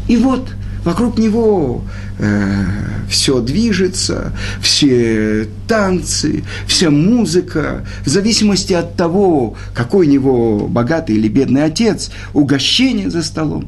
И 0.08 0.16
вот 0.16 0.48
вокруг 0.84 1.18
него 1.18 1.84
э, 2.18 2.64
все 3.08 3.40
движется, 3.40 4.32
все 4.60 5.48
танцы, 5.66 6.44
вся 6.66 6.90
музыка, 6.90 7.84
в 8.04 8.08
зависимости 8.08 8.72
от 8.72 8.96
того, 8.96 9.56
какой 9.74 10.06
у 10.06 10.10
него 10.10 10.68
богатый 10.68 11.16
или 11.16 11.28
бедный 11.28 11.64
отец, 11.64 12.10
угощение 12.32 13.10
за 13.10 13.22
столом. 13.22 13.66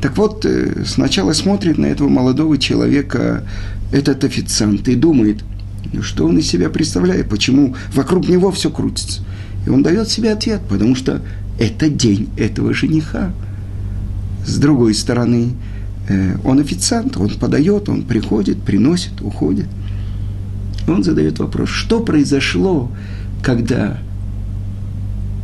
Так 0.00 0.16
вот, 0.18 0.44
э, 0.44 0.84
сначала 0.86 1.32
смотрит 1.32 1.78
на 1.78 1.86
этого 1.86 2.08
молодого 2.08 2.58
человека 2.58 3.44
этот 3.92 4.24
официант 4.24 4.86
и 4.88 4.96
думает, 4.96 5.44
ну 5.92 6.02
что 6.02 6.26
он 6.26 6.38
из 6.38 6.46
себя 6.46 6.68
представляет, 6.68 7.28
почему 7.28 7.74
вокруг 7.92 8.28
него 8.28 8.50
все 8.50 8.70
крутится. 8.70 9.22
И 9.66 9.70
он 9.70 9.82
дает 9.82 10.08
себе 10.08 10.32
ответ, 10.32 10.62
потому 10.68 10.94
что 10.94 11.22
это 11.58 11.88
день 11.88 12.28
этого 12.36 12.74
жениха. 12.74 13.32
С 14.46 14.58
другой 14.58 14.94
стороны, 14.94 15.54
Э, 16.06 16.36
он 16.44 16.58
официант, 16.58 17.16
он 17.16 17.30
подает, 17.30 17.88
он 17.88 18.02
приходит, 18.02 18.62
приносит, 18.62 19.20
уходит. 19.22 19.66
Он 20.86 21.02
задает 21.02 21.38
вопрос, 21.38 21.70
что 21.70 22.00
произошло, 22.00 22.90
когда 23.42 23.98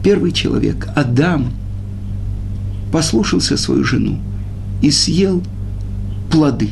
первый 0.05 0.33
человек, 0.33 0.89
Адам, 0.95 1.53
послушался 2.93 3.57
свою 3.57 3.85
жену 3.85 4.21
и 4.83 4.91
съел 4.91 5.43
плоды, 6.31 6.71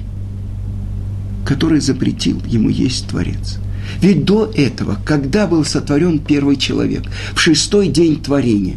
которые 1.46 1.80
запретил 1.80 2.42
ему 2.46 2.68
есть 2.68 3.08
Творец. 3.08 3.58
Ведь 4.00 4.24
до 4.24 4.50
этого, 4.54 4.98
когда 5.04 5.46
был 5.46 5.64
сотворен 5.64 6.18
первый 6.18 6.56
человек, 6.56 7.04
в 7.34 7.40
шестой 7.40 7.88
день 7.88 8.22
творения, 8.22 8.76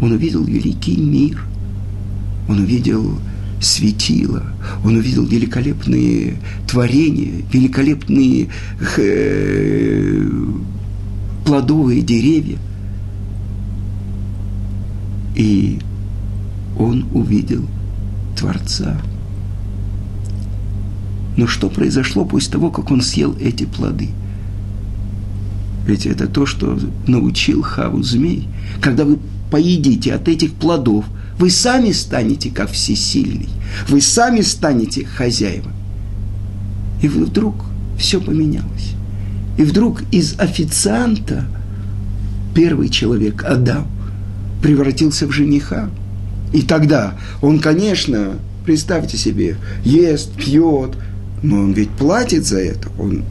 он 0.00 0.12
увидел 0.12 0.44
великий 0.44 0.96
мир, 0.96 1.42
он 2.48 2.60
увидел 2.60 3.18
светило, 3.60 4.42
он 4.84 4.96
увидел 4.96 5.24
великолепные 5.24 6.36
творения, 6.66 7.42
великолепные 7.52 8.48
э, 8.96 10.28
плодовые 11.44 12.02
деревья. 12.02 12.58
И 15.34 15.78
он 16.78 17.08
увидел 17.12 17.64
Творца. 18.36 19.00
Но 21.38 21.46
что 21.46 21.70
произошло 21.70 22.26
после 22.26 22.52
того, 22.52 22.70
как 22.70 22.90
он 22.90 23.00
съел 23.00 23.34
эти 23.40 23.64
плоды? 23.64 24.10
Ведь 25.86 26.04
это 26.04 26.26
то, 26.26 26.44
что 26.44 26.78
научил 27.06 27.62
Хаву 27.62 28.02
змей. 28.02 28.46
Когда 28.82 29.06
вы 29.06 29.18
поедите 29.50 30.12
от 30.12 30.28
этих 30.28 30.52
плодов– 30.52 31.06
вы 31.38 31.50
сами 31.50 31.92
станете 31.92 32.50
как 32.50 32.70
всесильный. 32.70 33.48
Вы 33.88 34.00
сами 34.00 34.40
станете 34.40 35.06
хозяевами. 35.06 35.74
И 37.00 37.08
вдруг 37.08 37.54
все 37.96 38.20
поменялось. 38.20 38.94
И 39.56 39.62
вдруг 39.62 40.02
из 40.10 40.38
официанта 40.38 41.44
первый 42.54 42.88
человек, 42.88 43.44
Адам, 43.44 43.86
превратился 44.62 45.26
в 45.26 45.32
жениха. 45.32 45.90
И 46.52 46.62
тогда 46.62 47.14
он, 47.40 47.60
конечно, 47.60 48.32
представьте 48.64 49.16
себе, 49.16 49.56
ест, 49.84 50.32
пьет, 50.32 50.96
но 51.42 51.60
он 51.60 51.72
ведь 51.72 51.90
платит 51.90 52.46
за 52.46 52.58
это, 52.58 52.88
он 52.98 53.24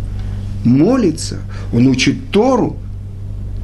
молится, 0.63 1.39
он 1.73 1.87
учит 1.87 2.31
Тору, 2.31 2.77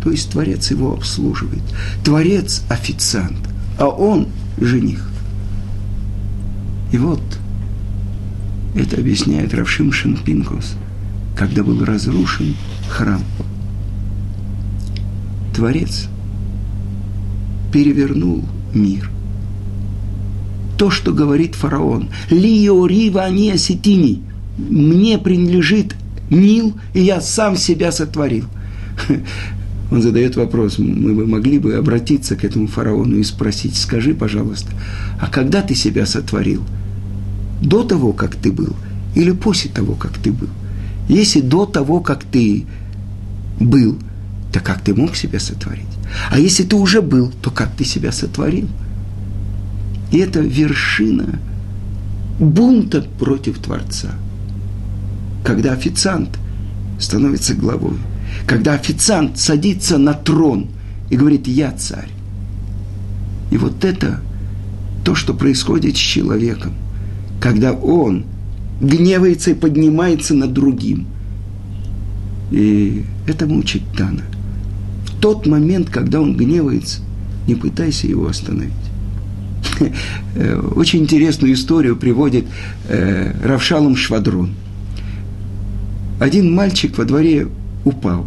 то 0.03 0.11
есть 0.11 0.31
Творец 0.31 0.71
его 0.71 0.93
обслуживает. 0.93 1.63
Творец– 2.03 2.63
официант 2.69 3.37
а 3.77 3.87
он 3.87 4.27
жених. 4.57 5.09
И 6.91 6.97
вот 6.97 7.21
это 8.75 8.97
объясняет 8.97 9.53
Равшим 9.53 9.91
Шинпинкус, 9.91 10.75
когда 11.35 11.63
был 11.63 11.83
разрушен 11.83 12.55
храм. 12.89 13.21
Творец 15.55 16.07
перевернул 17.71 18.43
мир. 18.73 19.09
То, 20.77 20.89
что 20.89 21.13
говорит 21.13 21.55
фараон, 21.55 22.09
«Лио 22.29 22.85
рива 22.85 23.29
не 23.29 23.51
осетини», 23.51 24.23
«Мне 24.57 25.17
принадлежит 25.17 25.95
Нил, 26.29 26.75
и 26.93 27.01
я 27.01 27.21
сам 27.21 27.55
себя 27.57 27.91
сотворил». 27.91 28.45
он 29.91 30.01
задает 30.01 30.35
вопрос, 30.35 30.79
мы 30.79 31.13
бы 31.13 31.27
могли 31.27 31.59
бы 31.59 31.75
обратиться 31.75 32.35
к 32.35 32.43
этому 32.43 32.67
фараону 32.67 33.17
и 33.17 33.23
спросить, 33.23 33.75
скажи, 33.75 34.13
пожалуйста, 34.13 34.71
а 35.19 35.27
когда 35.27 35.61
ты 35.61 35.75
себя 35.75 36.05
сотворил? 36.05 36.63
до 37.63 37.83
того, 37.83 38.13
как 38.13 38.35
ты 38.35 38.51
был, 38.51 38.75
или 39.15 39.31
после 39.31 39.71
того, 39.71 39.95
как 39.95 40.17
ты 40.17 40.31
был. 40.31 40.49
Если 41.07 41.41
до 41.41 41.65
того, 41.65 42.01
как 42.01 42.23
ты 42.23 42.65
был, 43.59 43.97
то 44.51 44.59
как 44.59 44.81
ты 44.81 44.93
мог 44.93 45.15
себя 45.15 45.39
сотворить? 45.39 45.85
А 46.29 46.39
если 46.39 46.63
ты 46.63 46.75
уже 46.75 47.01
был, 47.01 47.31
то 47.41 47.51
как 47.51 47.75
ты 47.75 47.85
себя 47.85 48.11
сотворил? 48.11 48.67
И 50.11 50.17
это 50.17 50.41
вершина 50.41 51.39
бунта 52.39 53.01
против 53.19 53.59
Творца. 53.59 54.09
Когда 55.43 55.73
официант 55.73 56.39
становится 56.99 57.53
главой, 57.53 57.97
когда 58.47 58.73
официант 58.73 59.37
садится 59.37 59.97
на 59.97 60.13
трон 60.13 60.67
и 61.09 61.15
говорит 61.15 61.47
«Я 61.47 61.71
царь». 61.71 62.09
И 63.51 63.57
вот 63.57 63.85
это 63.85 64.21
то, 65.03 65.15
что 65.15 65.33
происходит 65.33 65.95
с 65.95 65.99
человеком, 65.99 66.73
когда 67.39 67.73
он 67.73 68.25
гневается 68.81 69.51
и 69.51 69.53
поднимается 69.53 70.33
над 70.33 70.53
другим. 70.53 71.07
И 72.51 73.03
это 73.27 73.45
мучит 73.45 73.83
Тана. 73.97 74.23
В 75.05 75.21
тот 75.21 75.45
момент, 75.47 75.89
когда 75.89 76.21
он 76.21 76.35
гневается, 76.35 77.01
не 77.47 77.55
пытайся 77.55 78.07
его 78.07 78.27
остановить. 78.27 78.73
Очень 80.75 81.01
интересную 81.01 81.53
историю 81.53 81.95
приводит 81.95 82.45
э, 82.87 83.33
Равшалом 83.43 83.95
Швадрон. 83.95 84.51
Один 86.23 86.55
мальчик 86.55 86.97
во 86.97 87.03
дворе 87.03 87.49
упал 87.83 88.25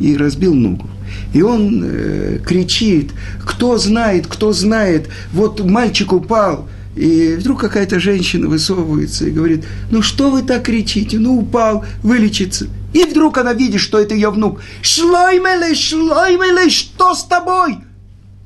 и 0.00 0.16
разбил 0.16 0.54
ногу. 0.54 0.90
И 1.32 1.40
он 1.40 1.84
э, 1.84 2.40
кричит, 2.44 3.12
кто 3.46 3.78
знает, 3.78 4.26
кто 4.26 4.52
знает, 4.52 5.08
вот 5.32 5.64
мальчик 5.64 6.12
упал. 6.12 6.68
И 6.96 7.36
вдруг 7.38 7.60
какая-то 7.60 8.00
женщина 8.00 8.48
высовывается 8.48 9.28
и 9.28 9.30
говорит, 9.30 9.64
ну 9.92 10.02
что 10.02 10.32
вы 10.32 10.42
так 10.42 10.64
кричите, 10.64 11.20
ну 11.20 11.38
упал, 11.38 11.84
вылечится. 12.02 12.66
И 12.92 13.04
вдруг 13.04 13.38
она 13.38 13.52
видит, 13.52 13.80
что 13.80 14.00
это 14.00 14.16
ее 14.16 14.30
внук. 14.30 14.60
Шлоймеле, 14.82 15.76
шлоймеле, 15.76 16.68
что 16.70 17.14
с 17.14 17.22
тобой? 17.24 17.78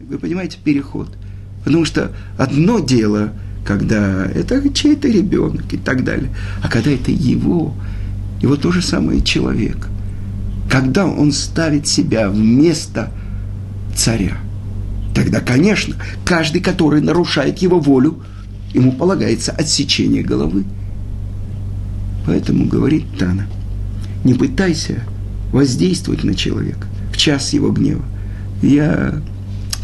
Вы 0.00 0.18
понимаете, 0.18 0.58
переход. 0.62 1.08
Потому 1.64 1.86
что 1.86 2.12
одно 2.36 2.78
дело, 2.78 3.32
когда 3.64 4.26
это 4.26 4.68
чей-то 4.68 5.08
ребенок 5.08 5.72
и 5.72 5.78
так 5.78 6.04
далее, 6.04 6.28
а 6.62 6.68
когда 6.68 6.90
это 6.90 7.10
его, 7.10 7.72
его 8.42 8.56
то 8.56 8.70
же 8.72 8.82
самое 8.82 9.22
человек– 9.22 9.88
когда 10.72 11.04
он 11.04 11.32
ставит 11.32 11.86
себя 11.86 12.30
вместо 12.30 13.12
царя, 13.94 14.38
тогда, 15.14 15.40
конечно, 15.40 15.96
каждый, 16.24 16.62
который 16.62 17.02
нарушает 17.02 17.58
его 17.58 17.78
волю, 17.78 18.22
ему 18.72 18.92
полагается 18.92 19.52
отсечение 19.52 20.22
головы. 20.22 20.64
Поэтому 22.24 22.64
говорит 22.64 23.04
Тана, 23.18 23.46
не 24.24 24.32
пытайся 24.32 25.02
воздействовать 25.52 26.24
на 26.24 26.34
человека 26.34 26.86
в 27.12 27.18
час 27.18 27.52
его 27.52 27.70
гнева. 27.70 28.04
Я 28.62 29.20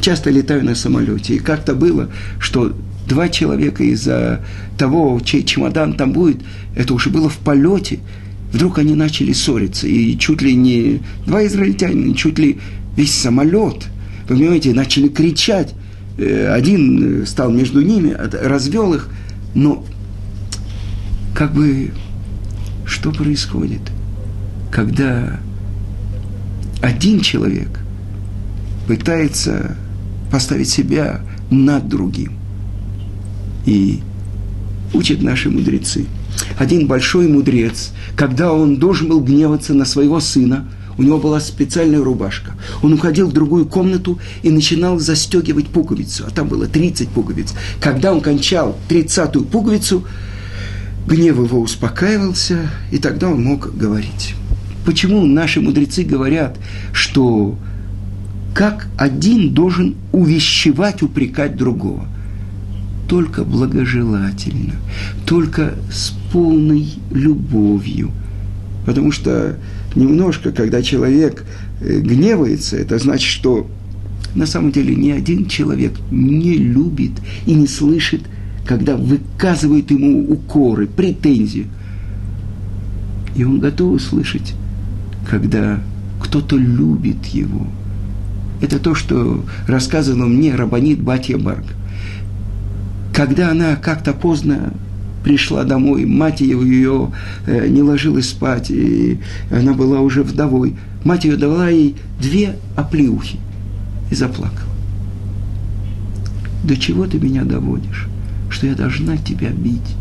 часто 0.01 0.31
летаю 0.31 0.65
на 0.65 0.75
самолете, 0.75 1.35
и 1.35 1.39
как-то 1.39 1.75
было, 1.75 2.09
что 2.39 2.75
два 3.07 3.29
человека 3.29 3.85
из-за 3.85 4.43
того, 4.79 5.21
чей 5.23 5.45
чемодан 5.45 5.99
там 5.99 6.15
будет, 6.15 6.39
это 6.75 6.95
уже 6.95 7.11
было 7.11 7.29
в 7.29 7.37
полете, 7.37 7.99
Вдруг 8.53 8.79
они 8.79 8.95
начали 8.95 9.33
ссориться, 9.33 9.87
и 9.87 10.17
чуть 10.17 10.41
ли 10.41 10.55
не 10.55 11.01
два 11.27 11.47
израильтянина, 11.47 12.15
чуть 12.15 12.39
ли 12.39 12.59
весь 12.97 13.13
самолет, 13.13 13.87
вы 14.29 14.37
понимаете, 14.37 14.73
начали 14.73 15.09
кричать. 15.09 15.75
Э, 16.17 16.53
один 16.53 17.27
стал 17.27 17.51
между 17.51 17.83
ними, 17.83 18.11
развел 18.11 18.95
их, 18.95 19.09
но 19.55 19.85
как 21.35 21.53
бы 21.53 21.93
что 22.87 23.13
происходит, 23.13 23.83
когда 24.73 25.39
один 26.81 27.21
человек 27.21 27.81
пытается 28.87 29.77
поставить 30.33 30.71
себя 30.71 31.21
над 31.51 31.87
другим. 31.87 32.33
И 33.67 34.01
учат 34.95 35.21
наши 35.21 35.51
мудрецы– 35.51 36.07
один 36.59 36.87
большой 36.87 37.29
мудрец, 37.29 37.91
когда 38.17 38.53
он 38.53 38.77
должен 38.77 39.09
был 39.09 39.21
гневаться 39.21 39.75
на 39.75 39.85
своего 39.85 40.21
сына, 40.21 40.69
у 40.97 41.03
него 41.03 41.19
была 41.19 41.39
специальная 41.39 42.03
рубашка. 42.03 42.55
Он 42.83 42.93
уходил 42.93 43.29
в 43.29 43.33
другую 43.33 43.67
комнату 43.67 44.19
и 44.43 44.51
начинал 44.51 44.99
застегивать 44.99 45.69
пуговицу, 45.69 46.25
а 46.27 46.31
там 46.31 46.49
было 46.49 46.67
30 46.67 47.09
пуговиц. 47.09 47.55
Когда 47.81 48.13
он 48.13 48.21
кончал 48.21 48.77
30-ю 48.89 49.45
пуговицу, 49.45 50.05
гнев 51.07 51.37
его 51.37 51.61
успокаивался, 51.61 52.71
и 52.91 52.99
тогда 52.99 53.29
он 53.29 53.45
мог 53.45 53.77
говорить. 53.77 54.35
Почему 54.85 55.25
наши 55.25 55.61
мудрецы 55.61 56.03
говорят, 56.03 56.59
что 56.93 57.57
как 58.55 58.89
один 58.97 59.55
должен 59.55 59.95
увещевать, 60.13 61.03
упрекать 61.03 61.57
другого– 61.57 62.07
только 63.09 63.43
благожелательно, 63.45 64.75
только 65.27 65.75
с 65.91 66.13
полной 66.31 66.87
любовью. 67.11 68.11
Потому 68.85 69.13
что 69.13 69.59
немножко, 69.95 70.53
когда 70.53 70.83
человек 70.83 71.45
э, 71.81 72.01
гневается, 72.01 72.77
это 72.77 72.99
значит, 72.99 73.29
что 73.29 73.67
на 74.35 74.47
самом 74.47 74.73
деле 74.73 74.95
ни 74.95 75.11
один 75.11 75.47
человек 75.47 75.95
не 76.11 76.55
любит 76.55 77.13
и 77.47 77.55
не 77.55 77.67
слышит, 77.67 78.23
когда 78.67 78.97
выказывают 78.97 79.91
ему 79.91 80.31
укоры, 80.31 80.87
претензии. 80.87 81.67
И 83.35 83.43
он 83.43 83.59
готов 83.59 83.95
услышать, 83.95 84.55
когда 85.29 85.81
кто-то 86.21 86.57
любит 86.57 87.25
его. 87.27 87.67
Это 88.61 88.79
то, 88.79 88.95
что 88.95 89.45
рассказывал 89.67 90.27
мне 90.29 90.55
Рабанит 90.55 91.01
Батья 91.01 91.39
Барг. 91.39 91.65
Когда 93.19 93.51
она 93.51 93.75
как-то 93.75 94.13
поздно 94.13 94.73
пришла 95.25 95.65
домой, 95.65 96.07
мать 96.07 96.41
ее, 96.41 96.57
ее 96.61 97.11
э, 97.49 97.67
не 97.67 97.83
ложилась 97.83 98.29
спать, 98.29 98.71
и 98.71 99.19
она 99.51 99.73
была 99.73 100.03
уже 100.03 100.23
вдовой. 100.23 100.77
Мать 101.03 101.25
ее 101.25 101.37
дала 101.37 101.69
ей 101.69 101.97
две 102.21 102.55
оплеухи 102.77 103.41
и 104.13 104.15
заплакала. 104.15 104.71
До 106.63 106.77
чего 106.77 107.09
ты 107.09 107.19
меня 107.19 107.43
доводишь, 107.43 108.07
что 108.51 108.69
я 108.69 108.77
должна 108.77 109.17
тебя 109.17 109.51
бить? 109.51 109.97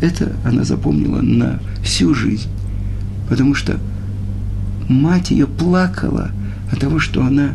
Это 0.00 0.32
она 0.46 0.64
запомнила 0.64 1.20
на 1.20 1.60
всю 1.84 2.14
жизнь, 2.14 2.48
потому 3.28 3.54
что 3.54 3.78
мать 4.88 5.30
ее 5.30 5.46
плакала 5.46 6.30
от 6.72 6.80
того, 6.80 6.98
что 6.98 7.22
она 7.22 7.50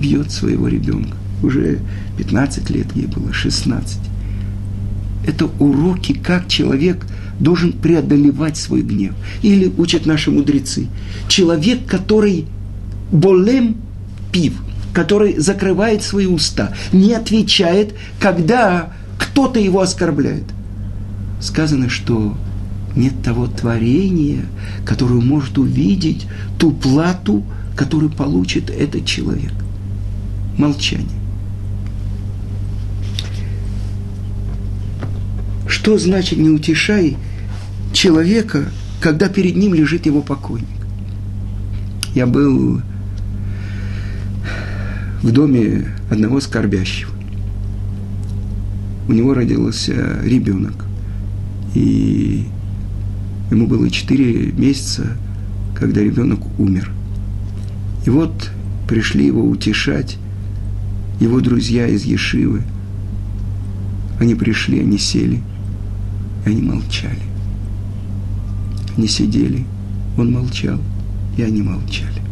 бьет 0.00 0.30
своего 0.30 0.68
ребенка. 0.68 1.17
Уже 1.42 1.78
15 2.16 2.70
лет 2.70 2.86
ей 2.94 3.06
было, 3.06 3.32
16 3.32 3.98
это 5.28 5.46
уроки, 5.58 6.12
как 6.14 6.48
человек 6.48 7.06
должен 7.38 7.72
преодолевать 7.72 8.56
свой 8.56 8.80
гнев. 8.82 9.12
Или 9.42 9.70
учат 9.76 10.06
наши 10.06 10.30
мудрецы. 10.30 10.86
Человек, 11.28 11.86
который 11.86 12.46
болем 13.12 13.76
пив, 14.32 14.54
который 14.94 15.38
закрывает 15.38 16.02
свои 16.02 16.26
уста, 16.26 16.72
не 16.92 17.12
отвечает, 17.12 17.94
когда 18.18 18.92
кто-то 19.18 19.60
его 19.60 19.80
оскорбляет. 19.80 20.44
Сказано, 21.40 21.90
что 21.90 22.36
нет 22.96 23.22
того 23.22 23.46
творения, 23.46 24.46
которое 24.84 25.20
может 25.20 25.58
увидеть 25.58 26.26
ту 26.58 26.72
плату, 26.72 27.44
которую 27.76 28.10
получит 28.10 28.70
этот 28.70 29.04
человек. 29.04 29.52
Молчание. 30.56 31.17
Что 35.78 35.96
значит 35.96 36.40
не 36.40 36.50
утешай 36.50 37.16
человека, 37.92 38.64
когда 39.00 39.28
перед 39.28 39.54
ним 39.54 39.74
лежит 39.74 40.06
его 40.06 40.22
покойник? 40.22 40.66
Я 42.16 42.26
был 42.26 42.82
в 45.22 45.30
доме 45.30 45.86
одного 46.10 46.40
скорбящего. 46.40 47.12
У 49.06 49.12
него 49.12 49.34
родился 49.34 50.20
ребенок. 50.24 50.84
И 51.76 52.46
ему 53.52 53.68
было 53.68 53.88
4 53.88 54.52
месяца, 54.54 55.16
когда 55.76 56.00
ребенок 56.00 56.40
умер. 56.58 56.90
И 58.04 58.10
вот 58.10 58.50
пришли 58.88 59.26
его 59.26 59.48
утешать 59.48 60.18
его 61.20 61.40
друзья 61.40 61.86
из 61.86 62.04
Ешивы. 62.04 62.62
Они 64.18 64.34
пришли, 64.34 64.80
они 64.80 64.98
сели– 64.98 65.40
они 66.48 66.62
молчали. 66.62 67.22
Они 68.96 69.06
сидели, 69.06 69.64
он 70.16 70.32
молчал, 70.32 70.80
и 71.36 71.42
они 71.42 71.62
молчали. 71.62 72.22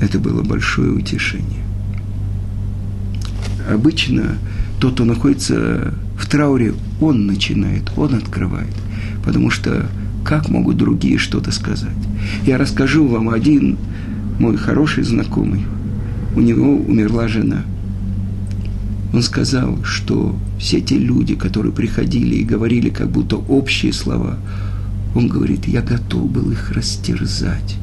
Это 0.00 0.18
было 0.18 0.42
большое 0.42 0.92
утешение. 0.92 1.64
обычно 3.70 4.38
тот, 4.80 4.94
кто 4.94 5.04
находится 5.04 5.94
в 6.18 6.26
трауре, 6.26 6.74
он 7.00 7.26
начинает, 7.26 7.90
он 7.96 8.14
открывает. 8.14 8.74
Потому 9.24 9.50
что 9.50 9.88
как 10.24 10.48
могут 10.48 10.76
другие 10.76 11.18
что-то 11.18 11.52
сказать? 11.52 11.90
Я 12.46 12.58
расскажу 12.58 13.06
вам 13.06 13.28
один 13.28 13.78
мой 14.38 14.56
хороший 14.56 15.04
знакомый. 15.04 15.64
У 16.34 16.40
него 16.40 16.76
умерла 16.76 17.28
жена. 17.28 17.64
Он 19.12 19.22
сказал, 19.22 19.82
что 19.82 20.36
все 20.58 20.80
те 20.80 20.96
люди, 20.96 21.34
которые 21.34 21.72
приходили 21.72 22.36
и 22.36 22.44
говорили 22.44 22.90
как 22.90 23.10
будто 23.10 23.36
общие 23.36 23.92
слова, 23.92 24.38
он 25.14 25.26
говорит, 25.28 25.66
я 25.66 25.82
готов 25.82 26.30
был 26.30 26.50
их 26.52 26.70
растерзать. 26.70 27.76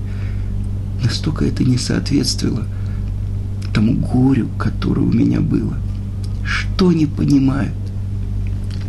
Настолько 1.04 1.46
это 1.46 1.64
не 1.64 1.78
соответствовало 1.78 2.66
тому 3.74 3.94
горю, 3.94 4.48
которое 4.58 5.02
у 5.02 5.12
меня 5.12 5.42
было. 5.42 5.78
Что 6.44 6.92
не 6.94 7.06
понимают? 7.06 7.76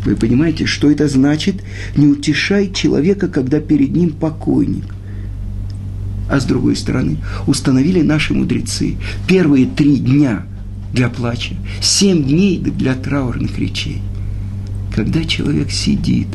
Вы 0.04 0.14
понимаете, 0.14 0.64
что 0.64 0.90
это 0.90 1.08
значит? 1.08 1.62
Не 1.96 2.06
утешай 2.06 2.72
человека, 2.72 3.28
когда 3.28 3.60
перед 3.60 3.94
ним 3.94 4.10
покойник. 4.10 4.84
А 6.30 6.40
с 6.40 6.44
другой 6.44 6.76
стороны, 6.76 7.18
установили 7.46 8.02
наши 8.02 8.32
мудрецы 8.32 8.96
первые 9.26 9.66
три 9.66 9.96
дня 9.96 10.46
для 10.92 11.08
плача, 11.08 11.54
семь 11.80 12.24
дней 12.24 12.58
для 12.58 12.94
траурных 12.94 13.58
речей. 13.58 14.00
Когда 14.94 15.24
человек 15.24 15.70
сидит 15.70 16.28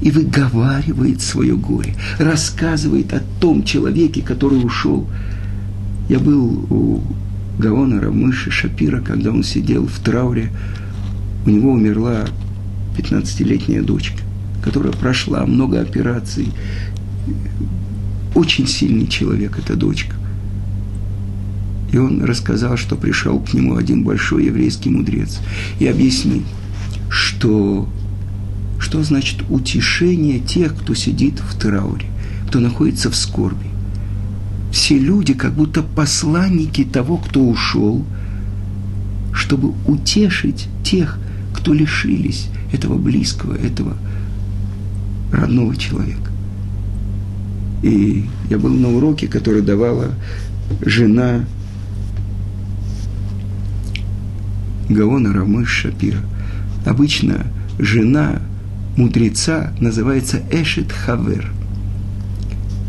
и 0.00 0.10
выговаривает 0.10 1.20
свое 1.20 1.56
горе, 1.56 1.94
рассказывает 2.18 3.12
о 3.12 3.22
том 3.40 3.62
человеке, 3.64 4.22
который 4.22 4.64
ушел. 4.64 5.08
Я 6.08 6.18
был 6.18 6.66
у 6.70 7.02
Гаона 7.58 8.00
Рамыши 8.00 8.50
Шапира, 8.50 9.00
когда 9.00 9.30
он 9.30 9.42
сидел 9.42 9.86
в 9.86 9.98
трауре, 10.00 10.50
у 11.44 11.50
него 11.50 11.72
умерла 11.72 12.24
15-летняя 12.96 13.82
дочка, 13.82 14.22
которая 14.64 14.92
прошла 14.92 15.44
много 15.46 15.80
операций. 15.80 16.48
Очень 18.34 18.66
сильный 18.66 19.06
человек 19.06 19.58
эта 19.58 19.76
дочка. 19.76 20.14
И 21.92 21.98
он 21.98 22.22
рассказал, 22.22 22.76
что 22.76 22.96
пришел 22.96 23.38
к 23.40 23.54
нему 23.54 23.76
один 23.76 24.04
большой 24.04 24.46
еврейский 24.46 24.90
мудрец 24.90 25.38
и 25.78 25.86
объяснил, 25.86 26.42
что, 27.08 27.88
что 28.78 29.02
значит 29.02 29.42
утешение 29.48 30.38
тех, 30.38 30.76
кто 30.76 30.94
сидит 30.94 31.40
в 31.40 31.58
трауре, 31.58 32.06
кто 32.46 32.60
находится 32.60 33.10
в 33.10 33.16
скорби. 33.16 33.68
Все 34.70 34.98
люди 34.98 35.32
как 35.32 35.54
будто 35.54 35.82
посланники 35.82 36.84
того, 36.84 37.16
кто 37.16 37.42
ушел, 37.42 38.04
чтобы 39.32 39.72
утешить 39.86 40.68
тех, 40.84 41.18
кто 41.54 41.72
лишились 41.72 42.48
этого 42.72 42.98
близкого, 42.98 43.54
этого 43.54 43.96
родного 45.32 45.74
человека. 45.76 46.30
И 47.82 48.26
я 48.50 48.58
был 48.58 48.74
на 48.74 48.90
уроке, 48.90 49.26
который 49.26 49.62
давала 49.62 50.10
жена 50.84 51.46
Гаона 54.88 55.32
Рамыш 55.32 55.68
Шапира. 55.68 56.20
Обычно 56.86 57.46
жена 57.78 58.40
мудреца 58.96 59.72
называется 59.80 60.42
Эшет 60.50 60.92
Хавер. 60.92 61.50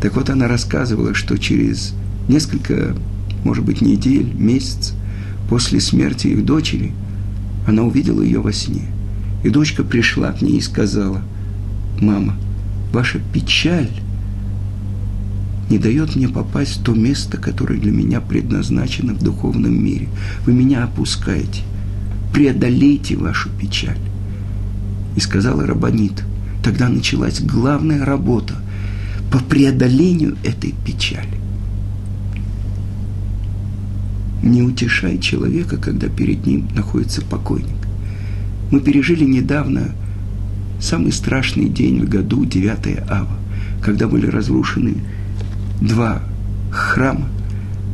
Так 0.01 0.15
вот, 0.15 0.29
она 0.29 0.47
рассказывала, 0.47 1.13
что 1.13 1.37
через 1.37 1.93
несколько, 2.27 2.95
может 3.43 3.65
быть, 3.65 3.81
недель, 3.81 4.33
месяц 4.33 4.93
после 5.49 5.79
смерти 5.81 6.27
их 6.27 6.45
дочери, 6.45 6.93
она 7.67 7.83
увидела 7.83 8.21
ее 8.21 8.39
во 8.39 8.53
сне– 8.53 8.83
и 9.43 9.49
дочка 9.49 9.83
пришла 9.83 10.31
к 10.31 10.41
ней 10.41 10.57
и 10.57 10.61
сказала, 10.61 11.21
«Мама, 12.01 12.35
ваша 12.91 13.19
печаль 13.33 13.89
не 15.69 15.77
дает 15.77 16.15
мне 16.15 16.27
попасть 16.27 16.77
в 16.77 16.83
то 16.83 16.93
место, 16.93 17.37
которое 17.37 17.79
для 17.79 17.91
меня 17.91 18.21
предназначено 18.21 19.13
в 19.13 19.23
духовном 19.23 19.83
мире. 19.83 20.09
Вы 20.45 20.53
меня 20.53 20.83
опускаете. 20.83 21.61
Преодолейте 22.33 23.15
вашу 23.17 23.49
печаль». 23.49 23.99
И 25.15 25.19
сказала 25.19 25.65
Рабанит. 25.65 26.23
Тогда 26.63 26.89
началась 26.89 27.41
главная 27.41 28.05
работа 28.05 28.55
по 29.31 29.39
преодолению 29.39 30.37
этой 30.43 30.73
печали. 30.85 31.39
Не 34.43 34.61
утешай 34.63 35.17
человека, 35.19 35.77
когда 35.77 36.07
перед 36.07 36.45
ним 36.45 36.67
находится 36.75 37.21
покойник. 37.21 37.75
Мы 38.71 38.79
пережили 38.79 39.25
недавно 39.25 39.91
самый 40.79 41.11
страшный 41.11 41.69
день 41.69 42.01
в 42.01 42.09
году, 42.09 42.45
9 42.45 43.09
ава, 43.09 43.37
когда 43.81 44.07
были 44.07 44.27
разрушены 44.27 44.95
два 45.81 46.21
храма, 46.71 47.27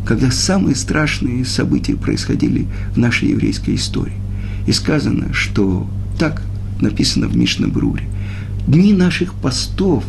когда 0.05 0.29
самые 0.31 0.75
страшные 0.75 1.45
события 1.45 1.95
происходили 1.95 2.67
в 2.93 2.97
нашей 2.97 3.29
еврейской 3.29 3.75
истории. 3.75 4.24
И 4.65 4.71
сказано, 4.71 5.33
что 5.33 5.87
так 6.17 6.41
написано 6.81 7.27
в 7.27 7.35
Мишнабруре. 7.35 8.07
Дни 8.67 8.93
наших 8.93 9.33
постов, 9.35 10.03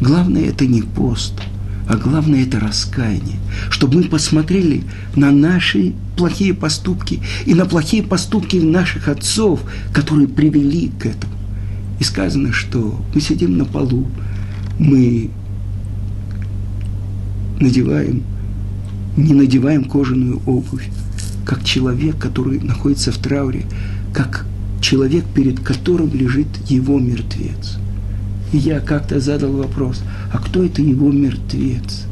главное 0.00 0.46
это 0.46 0.66
не 0.66 0.82
пост– 0.82 1.34
а 1.88 1.96
главное 1.96 2.42
это 2.42 2.60
раскаяние, 2.60 3.38
чтобы 3.70 3.96
мы 3.96 4.04
посмотрели 4.04 4.82
на 5.16 5.30
наши 5.30 5.94
плохие 6.16 6.52
поступки 6.52 7.20
и 7.46 7.54
на 7.54 7.64
плохие 7.64 8.02
поступки 8.02 8.56
наших 8.56 9.08
отцов, 9.08 9.60
которые 9.92 10.28
привели 10.28 10.90
к 11.00 11.06
этому. 11.06 11.32
И 11.98 12.04
сказано, 12.04 12.52
что 12.52 13.00
мы 13.14 13.20
сидим 13.22 13.56
на 13.56 13.64
полу, 13.64 14.06
мы 14.78 15.30
надеваем, 17.58 18.22
не 19.16 19.32
надеваем 19.32 19.84
кожаную 19.84 20.42
обувь, 20.44 20.88
как 21.48 21.64
человек, 21.64 22.16
который 22.16 22.60
находится 22.60 23.10
в 23.10 23.18
трауре, 23.18 23.64
как 24.14 24.46
человек, 24.80 25.24
перед 25.34 25.58
которым 25.58 26.14
лежит 26.14 26.46
его 26.68 27.00
мертвец– 27.00 27.78
и 28.52 28.58
я 28.58 28.80
как-то 28.80 29.20
задал 29.20 29.52
вопрос, 29.52 30.02
а 30.32 30.38
кто 30.38 30.64
это 30.64 30.80
его 30.80 31.12
мертвец? 31.12 32.04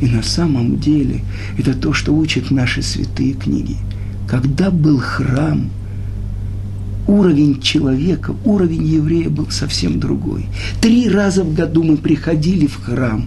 И 0.00 0.06
на 0.06 0.22
самом 0.22 0.78
деле 0.78 1.20
это 1.58 1.74
то, 1.74 1.92
что 1.92 2.14
учат 2.14 2.50
наши 2.50 2.82
святые 2.82 3.34
книги. 3.34 3.76
Когда 4.28 4.70
был 4.70 4.98
храм, 4.98 5.70
уровень 7.08 7.60
человека, 7.60 8.34
уровень 8.44 8.86
еврея 8.86 9.30
был 9.30 9.50
совсем 9.50 9.98
другой. 9.98 10.46
Три 10.80 11.08
раза 11.08 11.42
в 11.42 11.54
году 11.54 11.82
мы 11.82 11.96
приходили 11.96 12.66
в 12.66 12.80
храм, 12.82 13.26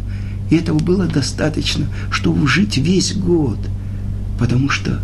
и 0.50 0.56
этого 0.56 0.80
было 0.80 1.06
достаточно, 1.06 1.88
чтобы 2.12 2.48
жить 2.48 2.78
весь 2.78 3.14
год, 3.16 3.58
потому 4.40 4.70
что 4.70 5.00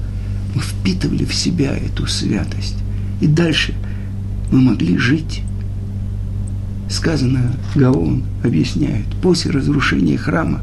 мы 0.55 0.61
впитывали 0.61 1.25
в 1.25 1.33
себя 1.33 1.75
эту 1.75 2.07
святость. 2.07 2.77
И 3.21 3.27
дальше 3.27 3.73
мы 4.51 4.61
могли 4.61 4.97
жить 4.97 5.43
сказано, 6.91 7.53
Гаон 7.75 8.23
объясняет, 8.43 9.05
после 9.21 9.51
разрушения 9.51 10.17
храма 10.17 10.61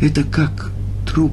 это 0.00 0.22
как 0.22 0.70
труп, 1.06 1.32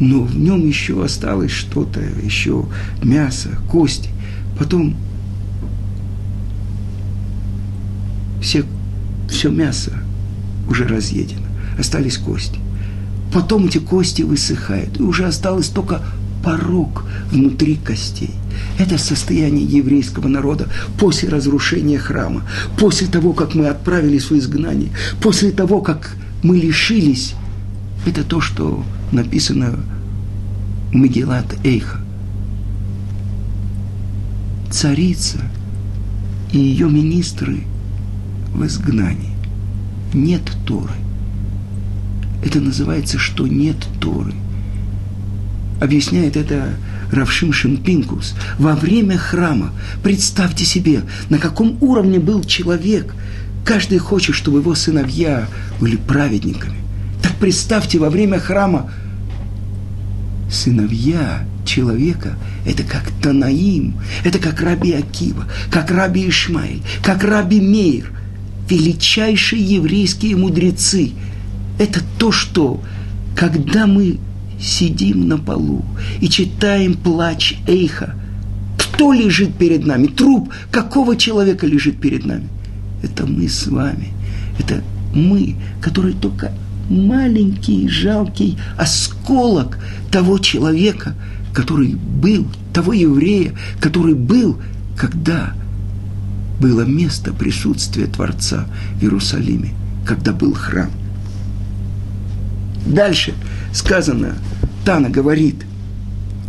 но 0.00 0.22
в 0.22 0.38
нем 0.38 0.66
еще 0.66 1.04
осталось 1.04 1.50
что-то, 1.50 2.00
еще 2.22 2.66
мясо, 3.02 3.50
кости. 3.68 4.10
Потом 4.58 4.96
все, 8.40 8.64
все 9.28 9.50
мясо 9.50 9.92
уже 10.68 10.86
разъедено, 10.86 11.46
остались 11.78 12.18
кости. 12.18 12.58
Потом 13.32 13.66
эти 13.66 13.78
кости 13.78 14.22
высыхают, 14.22 14.98
и 14.98 15.02
уже 15.02 15.26
осталось 15.26 15.68
только 15.68 16.02
порог 16.42 17.04
внутри 17.30 17.76
костей. 17.76 18.30
Это 18.78 18.96
состояние 18.96 19.66
еврейского 19.66 20.28
народа 20.28 20.68
после 20.98 21.28
разрушения 21.28 21.98
храма, 21.98 22.42
после 22.78 23.06
того, 23.06 23.32
как 23.32 23.54
мы 23.54 23.66
отправились 23.66 24.30
в 24.30 24.36
изгнание, 24.38 24.90
после 25.20 25.50
того, 25.50 25.80
как 25.80 26.16
мы 26.42 26.56
лишились. 26.56 27.34
Это 28.06 28.24
то, 28.24 28.40
что 28.40 28.84
написано 29.12 29.78
в 30.90 30.94
Мегелат 30.94 31.46
Эйха. 31.64 32.00
Царица 34.70 35.38
и 36.52 36.58
ее 36.58 36.88
министры 36.88 37.64
в 38.54 38.64
изгнании. 38.64 39.34
Нет 40.14 40.42
Торы. 40.66 40.94
Это 42.44 42.60
называется, 42.60 43.18
что 43.18 43.46
нет 43.46 43.76
Торы– 44.00 44.34
Объясняет 45.80 46.36
это 46.36 46.74
Равшим 47.12 47.52
Шимпинкус. 47.52 48.34
Во 48.58 48.74
время 48.74 49.16
храма, 49.16 49.72
представьте 50.02 50.64
себе, 50.64 51.02
на 51.30 51.38
каком 51.38 51.78
уровне 51.80 52.18
был 52.18 52.42
человек. 52.42 53.14
Каждый 53.64 53.98
хочет, 53.98 54.34
чтобы 54.34 54.58
его 54.58 54.74
сыновья 54.74 55.46
были 55.80 55.96
праведниками. 55.96 56.78
Так 57.22 57.32
представьте, 57.36 57.98
во 57.98 58.10
время 58.10 58.40
храма 58.40 58.90
сыновья 60.50 61.46
человека– 61.64 62.36
это 62.66 62.82
как 62.82 63.10
Танаим, 63.22 63.94
это 64.24 64.38
как 64.38 64.60
Раби 64.60 64.92
Акива, 64.92 65.44
как 65.70 65.90
Раби 65.90 66.28
Ишмаиль, 66.28 66.82
как 67.04 67.22
Раби 67.22 67.60
Мейр, 67.60 68.10
величайшие 68.68 69.62
еврейские 69.62 70.36
мудрецы. 70.36 71.12
Это 71.78 72.00
то, 72.18 72.32
что, 72.32 72.80
когда 73.36 73.86
мы 73.86 74.18
сидим 74.60 75.28
на 75.28 75.38
полу 75.38 75.84
и 76.20 76.28
читаем 76.28 76.94
плач 76.94 77.54
Эйха, 77.66 78.14
кто 78.76 79.12
лежит 79.12 79.54
перед 79.54 79.86
нами? 79.86 80.08
Труп 80.08 80.52
какого 80.72 81.16
человека 81.16 81.66
лежит 81.66 82.00
перед 82.00 82.24
нами? 82.26 82.48
Это 83.02 83.26
мы 83.26 83.48
с 83.48 83.66
вами. 83.68 84.08
Это 84.58 84.82
мы, 85.14 85.54
которые 85.80 86.14
только 86.14 86.52
маленький, 86.90 87.88
жалкий 87.88 88.58
осколок 88.76 89.78
того 90.10 90.38
человека, 90.38 91.14
который 91.54 91.94
был, 91.94 92.48
того 92.72 92.92
еврея, 92.92 93.54
который 93.80 94.14
был, 94.14 94.58
когда 94.96 95.54
было 96.60 96.82
место 96.82 97.32
присутствия 97.32 98.06
Творца 98.06 98.66
в 98.96 99.02
Иерусалиме, 99.02 99.74
когда 100.04 100.32
был 100.32 100.54
храм. 100.54 100.90
Дальше 102.86 103.34
сказано, 103.72 104.36
Тана 104.84 105.10
говорит, 105.10 105.56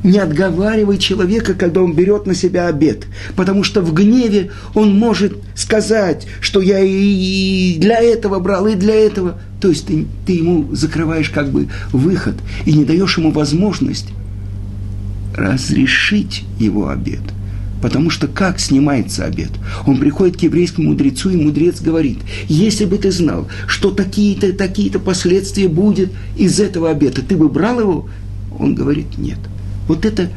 не 0.04 0.18
отговаривай 0.20 0.98
человека, 0.98 1.54
когда 1.54 1.82
он 1.82 1.94
берет 1.94 2.26
на 2.26 2.34
себя 2.34 2.68
обед, 2.68 3.06
потому 3.36 3.64
что 3.64 3.82
в 3.82 3.94
гневе 3.94 4.52
он 4.74 4.98
может 4.98 5.38
сказать, 5.56 6.26
что 6.40 6.62
я 6.62 6.80
и 6.80 7.78
для 7.78 8.00
этого 8.00 8.40
брал, 8.40 8.68
и 8.68 8.76
для 8.76 8.96
этого. 8.96 9.40
То 9.60 9.70
есть 9.70 9.88
ты, 9.88 10.06
ты 10.26 10.34
ему 10.34 10.74
закрываешь 10.74 11.30
как 11.30 11.52
бы 11.52 11.68
выход 11.92 12.36
и 12.66 12.72
не 12.72 12.86
даешь 12.86 13.18
ему 13.18 13.32
возможность 13.32 14.08
разрешить 15.36 16.46
его 16.60 16.90
обед. 16.90 17.22
Потому 17.82 18.10
что 18.10 18.28
как 18.28 18.60
снимается 18.60 19.26
обед? 19.26 19.52
Он 19.88 19.98
приходит 19.98 20.38
к 20.38 20.42
еврейскому 20.42 20.90
мудрецу, 20.90 21.30
и 21.30 21.38
мудрец 21.38 21.82
говорит, 21.82 22.20
если 22.48 22.86
бы 22.86 22.98
ты 22.98 23.12
знал, 23.12 23.48
что 23.68 23.92
такие-то, 23.92 24.52
такие-то 24.54 25.00
последствия 25.00 25.68
будет 25.68 26.12
из 26.38 26.60
этого 26.60 26.90
обеда, 26.90 27.22
ты 27.22 27.38
бы 27.38 27.48
брал 27.48 27.80
его? 27.80 28.10
Он 28.58 28.76
говорит, 28.76 29.18
нет. 29.18 29.40
Вот 29.88 30.06
это 30.06 30.30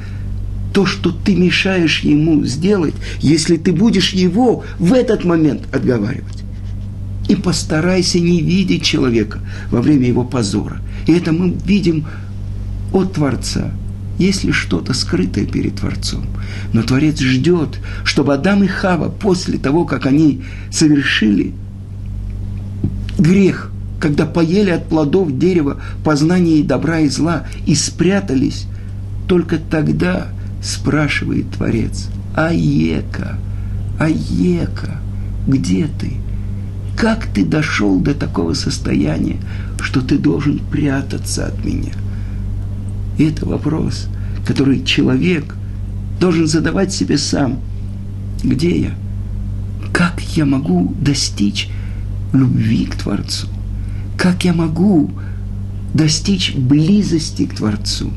то, 0.72 0.87
что 0.87 1.11
ты 1.11 1.35
мешаешь 1.35 2.00
ему 2.00 2.44
сделать, 2.44 2.94
если 3.20 3.57
ты 3.57 3.72
будешь 3.72 4.12
его 4.12 4.64
в 4.78 4.92
этот 4.92 5.24
момент 5.24 5.62
отговаривать. 5.72 6.44
И 7.28 7.37
постарайся 7.37 8.20
не 8.20 8.40
видеть 8.40 8.85
человека 8.85 9.40
во 9.70 9.83
время 9.83 10.07
его 10.07 10.24
позора. 10.24 10.81
И 11.07 11.12
это 11.12 11.33
мы 11.33 11.55
видим 11.64 12.07
от 12.92 13.14
Творца. 13.14 13.72
Есть 14.22 14.44
ли 14.44 14.52
что-то 14.52 14.94
скрытое 14.94 15.46
перед 15.46 15.80
Творцом? 15.80 16.24
Но 16.72 16.85
Творец 16.85 17.18
ждет, 17.18 17.80
чтобы 18.04 18.35
Адам 18.35 18.62
и 18.62 18.68
Хава 18.68 19.08
после 19.08 19.58
того, 19.58 19.85
как 19.85 20.06
они 20.06 20.44
совершили 20.70 21.52
грех, 23.18 23.72
когда 23.98 24.24
поели 24.24 24.70
от 24.70 24.88
плодов 24.88 25.37
дерева 25.37 25.82
познания 26.04 26.61
и 26.61 26.62
добра 26.62 27.00
и 27.00 27.08
зла 27.08 27.48
и 27.66 27.74
спрятались, 27.74 28.66
только 29.26 29.58
тогда 29.58 30.28
спрашивает 30.62 31.50
Творец, 31.50 32.06
Аека, 32.37 33.40
Аека, 33.98 35.00
где 35.48 35.88
ты? 35.98 36.12
Как 36.96 37.26
ты 37.26 37.44
дошел 37.44 37.98
до 37.98 38.14
такого 38.14 38.54
состояния, 38.54 39.38
что 39.80 40.00
ты 40.00 40.16
должен 40.16 40.61
прятаться 40.61 41.46
от 41.46 41.64
меня? 41.64 41.94
Это 43.22 43.46
вопрос, 43.46 44.08
который 44.46 44.85
человек 44.85 45.54
должен 46.18 46.46
задавать 46.46 46.92
себе 46.92 47.18
сам. 47.18 47.61
Где 48.42 48.80
я? 48.80 48.94
Как 49.92 50.20
я 50.37 50.44
могу 50.44 50.94
достичь 51.00 51.68
любви 52.32 52.87
к 52.87 52.96
Творцу? 52.96 53.46
Как 54.18 54.44
я 54.44 54.52
могу 54.52 55.11
достичь 55.94 56.54
близости 56.54 57.46
к 57.46 57.54
Творцу? 57.54 58.11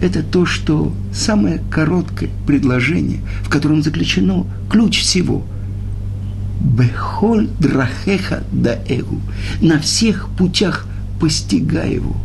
это 0.00 0.22
то, 0.22 0.44
что 0.46 0.94
самое 1.12 1.62
короткое 1.70 2.30
предложение, 2.46 3.20
в 3.42 3.48
котором 3.48 3.82
заключено 3.82 4.46
ключ 4.70 5.00
всего. 5.00 5.44
Бехоль 6.60 7.48
драхеха 7.60 8.44
да 8.52 8.78
эгу. 8.88 9.20
На 9.60 9.78
всех 9.80 10.28
путях 10.36 10.86
постигай 11.20 11.94
его. 11.94 12.16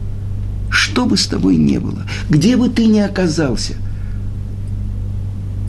Что 0.72 1.06
бы 1.06 1.18
с 1.18 1.28
тобой 1.28 1.58
ни 1.58 1.78
было, 1.78 2.08
где 2.30 2.58
бы 2.58 2.70
ты 2.70 2.88
ни 2.88 3.00
оказался, 3.00 3.74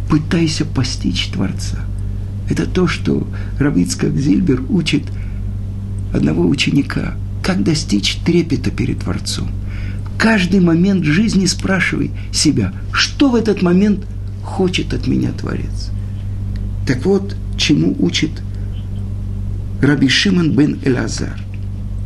пытайся 0.09 0.65
постичь 0.65 1.27
Творца. 1.27 1.85
Это 2.49 2.67
то, 2.67 2.87
что 2.87 3.27
Равицкак 3.59 4.17
Зильбер 4.17 4.63
учит 4.71 5.05
одного 6.15 6.47
ученика, 6.47 7.17
как 7.43 7.65
достичь 7.65 8.17
трепета 8.25 8.71
перед 8.71 9.01
Творцом– 9.01 9.51
каждый 10.23 10.61
момент 10.61 11.03
жизни 11.03 11.47
спрашивай 11.47 12.13
себя, 12.33 12.73
что 12.93 13.29
в 13.29 13.35
этот 13.35 13.61
момент 13.61 14.05
хочет 14.45 14.95
от 14.95 15.09
меня 15.09 15.33
Творец. 15.33 15.91
Так 16.87 17.05
вот, 17.05 17.35
чему 17.57 17.97
учит 17.99 18.31
Раби 19.81 20.09
Шимон 20.09 20.53
бен 20.53 20.79
Элазар. 20.85 21.37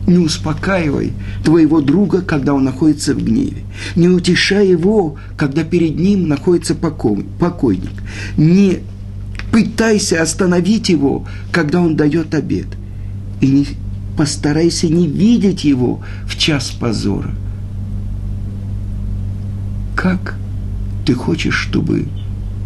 Не 0.06 0.18
успокаивай 0.18 1.12
твоего 1.44 1.80
друга, 1.80 2.22
когда 2.22 2.54
он 2.54 2.64
находится 2.64 3.14
в 3.14 3.22
гневе. 3.22 3.64
Не 3.96 4.08
утешай 4.08 4.68
его, 4.68 5.16
когда 5.36 5.64
перед 5.64 5.98
ним 5.98 6.28
находится 6.28 6.74
покойник. 6.74 7.90
Не 8.36 8.78
пытайся 9.50 10.22
остановить 10.22 10.88
его, 10.88 11.26
когда 11.50 11.80
он 11.80 11.96
дает 11.96 12.34
обед. 12.34 12.66
И 13.40 13.48
не 13.48 13.66
постарайся 14.16 14.88
не 14.88 15.08
видеть 15.08 15.64
его 15.64 16.02
в 16.26 16.36
час 16.38 16.70
позора– 16.70 17.34
как 19.96 20.36
ты 21.04 21.14
хочешь, 21.14 21.56
чтобы 21.56 22.06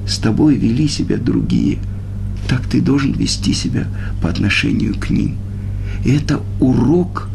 с 0.07 0.19
тобой 0.19 0.57
вели 0.57 0.89
себя 0.89 1.17
другие, 1.17 1.79
так 2.49 2.67
ты 2.67 2.81
должен 2.81 3.13
вести 3.13 3.55
себя 3.55 3.87
по 4.21 4.29
отношению 4.29 4.95
к 4.99 5.09
ним. 5.11 5.37
И 6.05 6.11
это 6.13 6.41
урок 6.61 7.29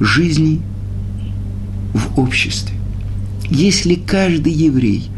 жизни 0.00 0.60
в 1.94 2.18
обществе. 2.18 2.76
Если 3.50 3.94
каждый 3.94 4.52
еврей 4.52 5.08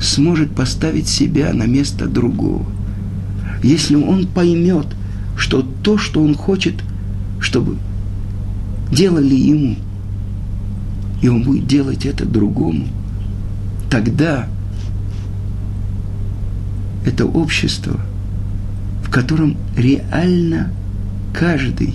сможет 0.00 0.54
поставить 0.54 1.08
себя 1.08 1.52
на 1.52 1.64
место 1.64 2.06
другого, 2.06 2.64
если 3.62 3.96
он 3.96 4.26
поймет, 4.26 4.86
что 5.36 5.62
то, 5.62 5.98
что 5.98 6.22
он 6.22 6.34
хочет, 6.34 6.74
чтобы 7.40 7.76
делали 8.90 9.34
ему– 9.34 9.76
и 11.22 11.28
он 11.28 11.42
будет 11.42 11.66
делать 11.66 12.06
это 12.06 12.24
другому, 12.24 12.86
тогда 13.90 14.46
это 17.04 17.26
общество, 17.26 18.00
в 19.10 19.12
котором 19.12 19.56
реально 19.76 20.70
каждый 21.34 21.94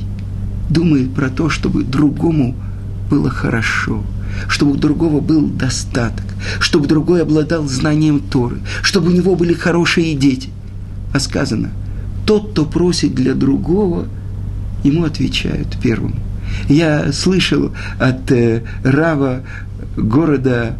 думает 0.69 1.13
про 1.13 1.29
то, 1.29 1.49
чтобы 1.49 1.83
другому 1.83 2.55
было 3.09 3.29
хорошо, 3.29 4.03
чтобы 4.49 4.73
у 4.73 4.75
другого 4.75 5.21
был 5.21 5.47
достаток, 5.47 6.25
чтобы 6.59 6.87
другой 6.87 7.21
обладал 7.21 7.67
знанием 7.67 8.19
Торы, 8.19 8.57
чтобы 8.81 9.07
у 9.07 9.15
него 9.15 9.35
были 9.35 9.53
хорошие 9.53 10.13
дети. 10.13 10.49
А 11.13 11.19
сказано, 11.19 11.69
тот, 12.25 12.51
кто 12.51 12.65
просит 12.65 13.15
для 13.15 13.33
другого, 13.33 14.07
ему 14.83 15.05
отвечают 15.05 15.77
первому– 15.81 16.15
я 16.69 17.11
слышал 17.11 17.71
от 17.99 18.31
э, 18.31 18.63
Рава 18.83 19.41
города 19.95 20.75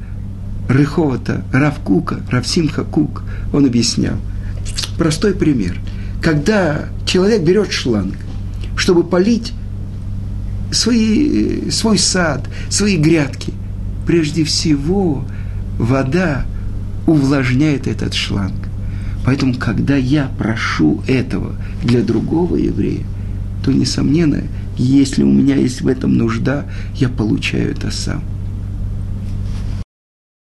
Рыховата, 0.67 1.43
Рав 1.51 1.79
Кука, 1.79 2.21
Рав 2.31 2.47
Симха 2.47 2.83
Кук, 2.83 3.23
он 3.53 3.65
объяснял. 3.65 4.15
Простой 4.97 5.33
пример. 5.33 5.79
Когда 6.25 6.85
человек 7.05 7.43
берет 7.43 7.71
шланг, 7.71 8.15
чтобы 8.75 9.03
полить 9.03 9.53
свои, 10.71 11.69
свой 11.69 11.99
сад, 11.99 12.49
свои 12.67 12.97
грядки, 12.97 13.53
прежде 14.07 14.43
всего 14.43 15.23
вода 15.77 16.47
увлажняет 17.05 17.85
этот 17.85 18.15
шланг. 18.15 18.55
Поэтому, 19.23 19.53
когда 19.53 19.97
я 19.97 20.31
прошу 20.35 21.03
этого 21.05 21.57
для 21.83 22.01
другого 22.01 22.55
еврея, 22.55 23.05
то, 23.63 23.71
несомненно, 23.71 24.41
если 24.79 25.21
у 25.21 25.31
меня 25.31 25.55
есть 25.57 25.81
в 25.81 25.87
этом 25.87 26.17
нужда, 26.17 26.65
я 26.95 27.07
получаю 27.07 27.69
это 27.69 27.91
сам. 27.91 28.23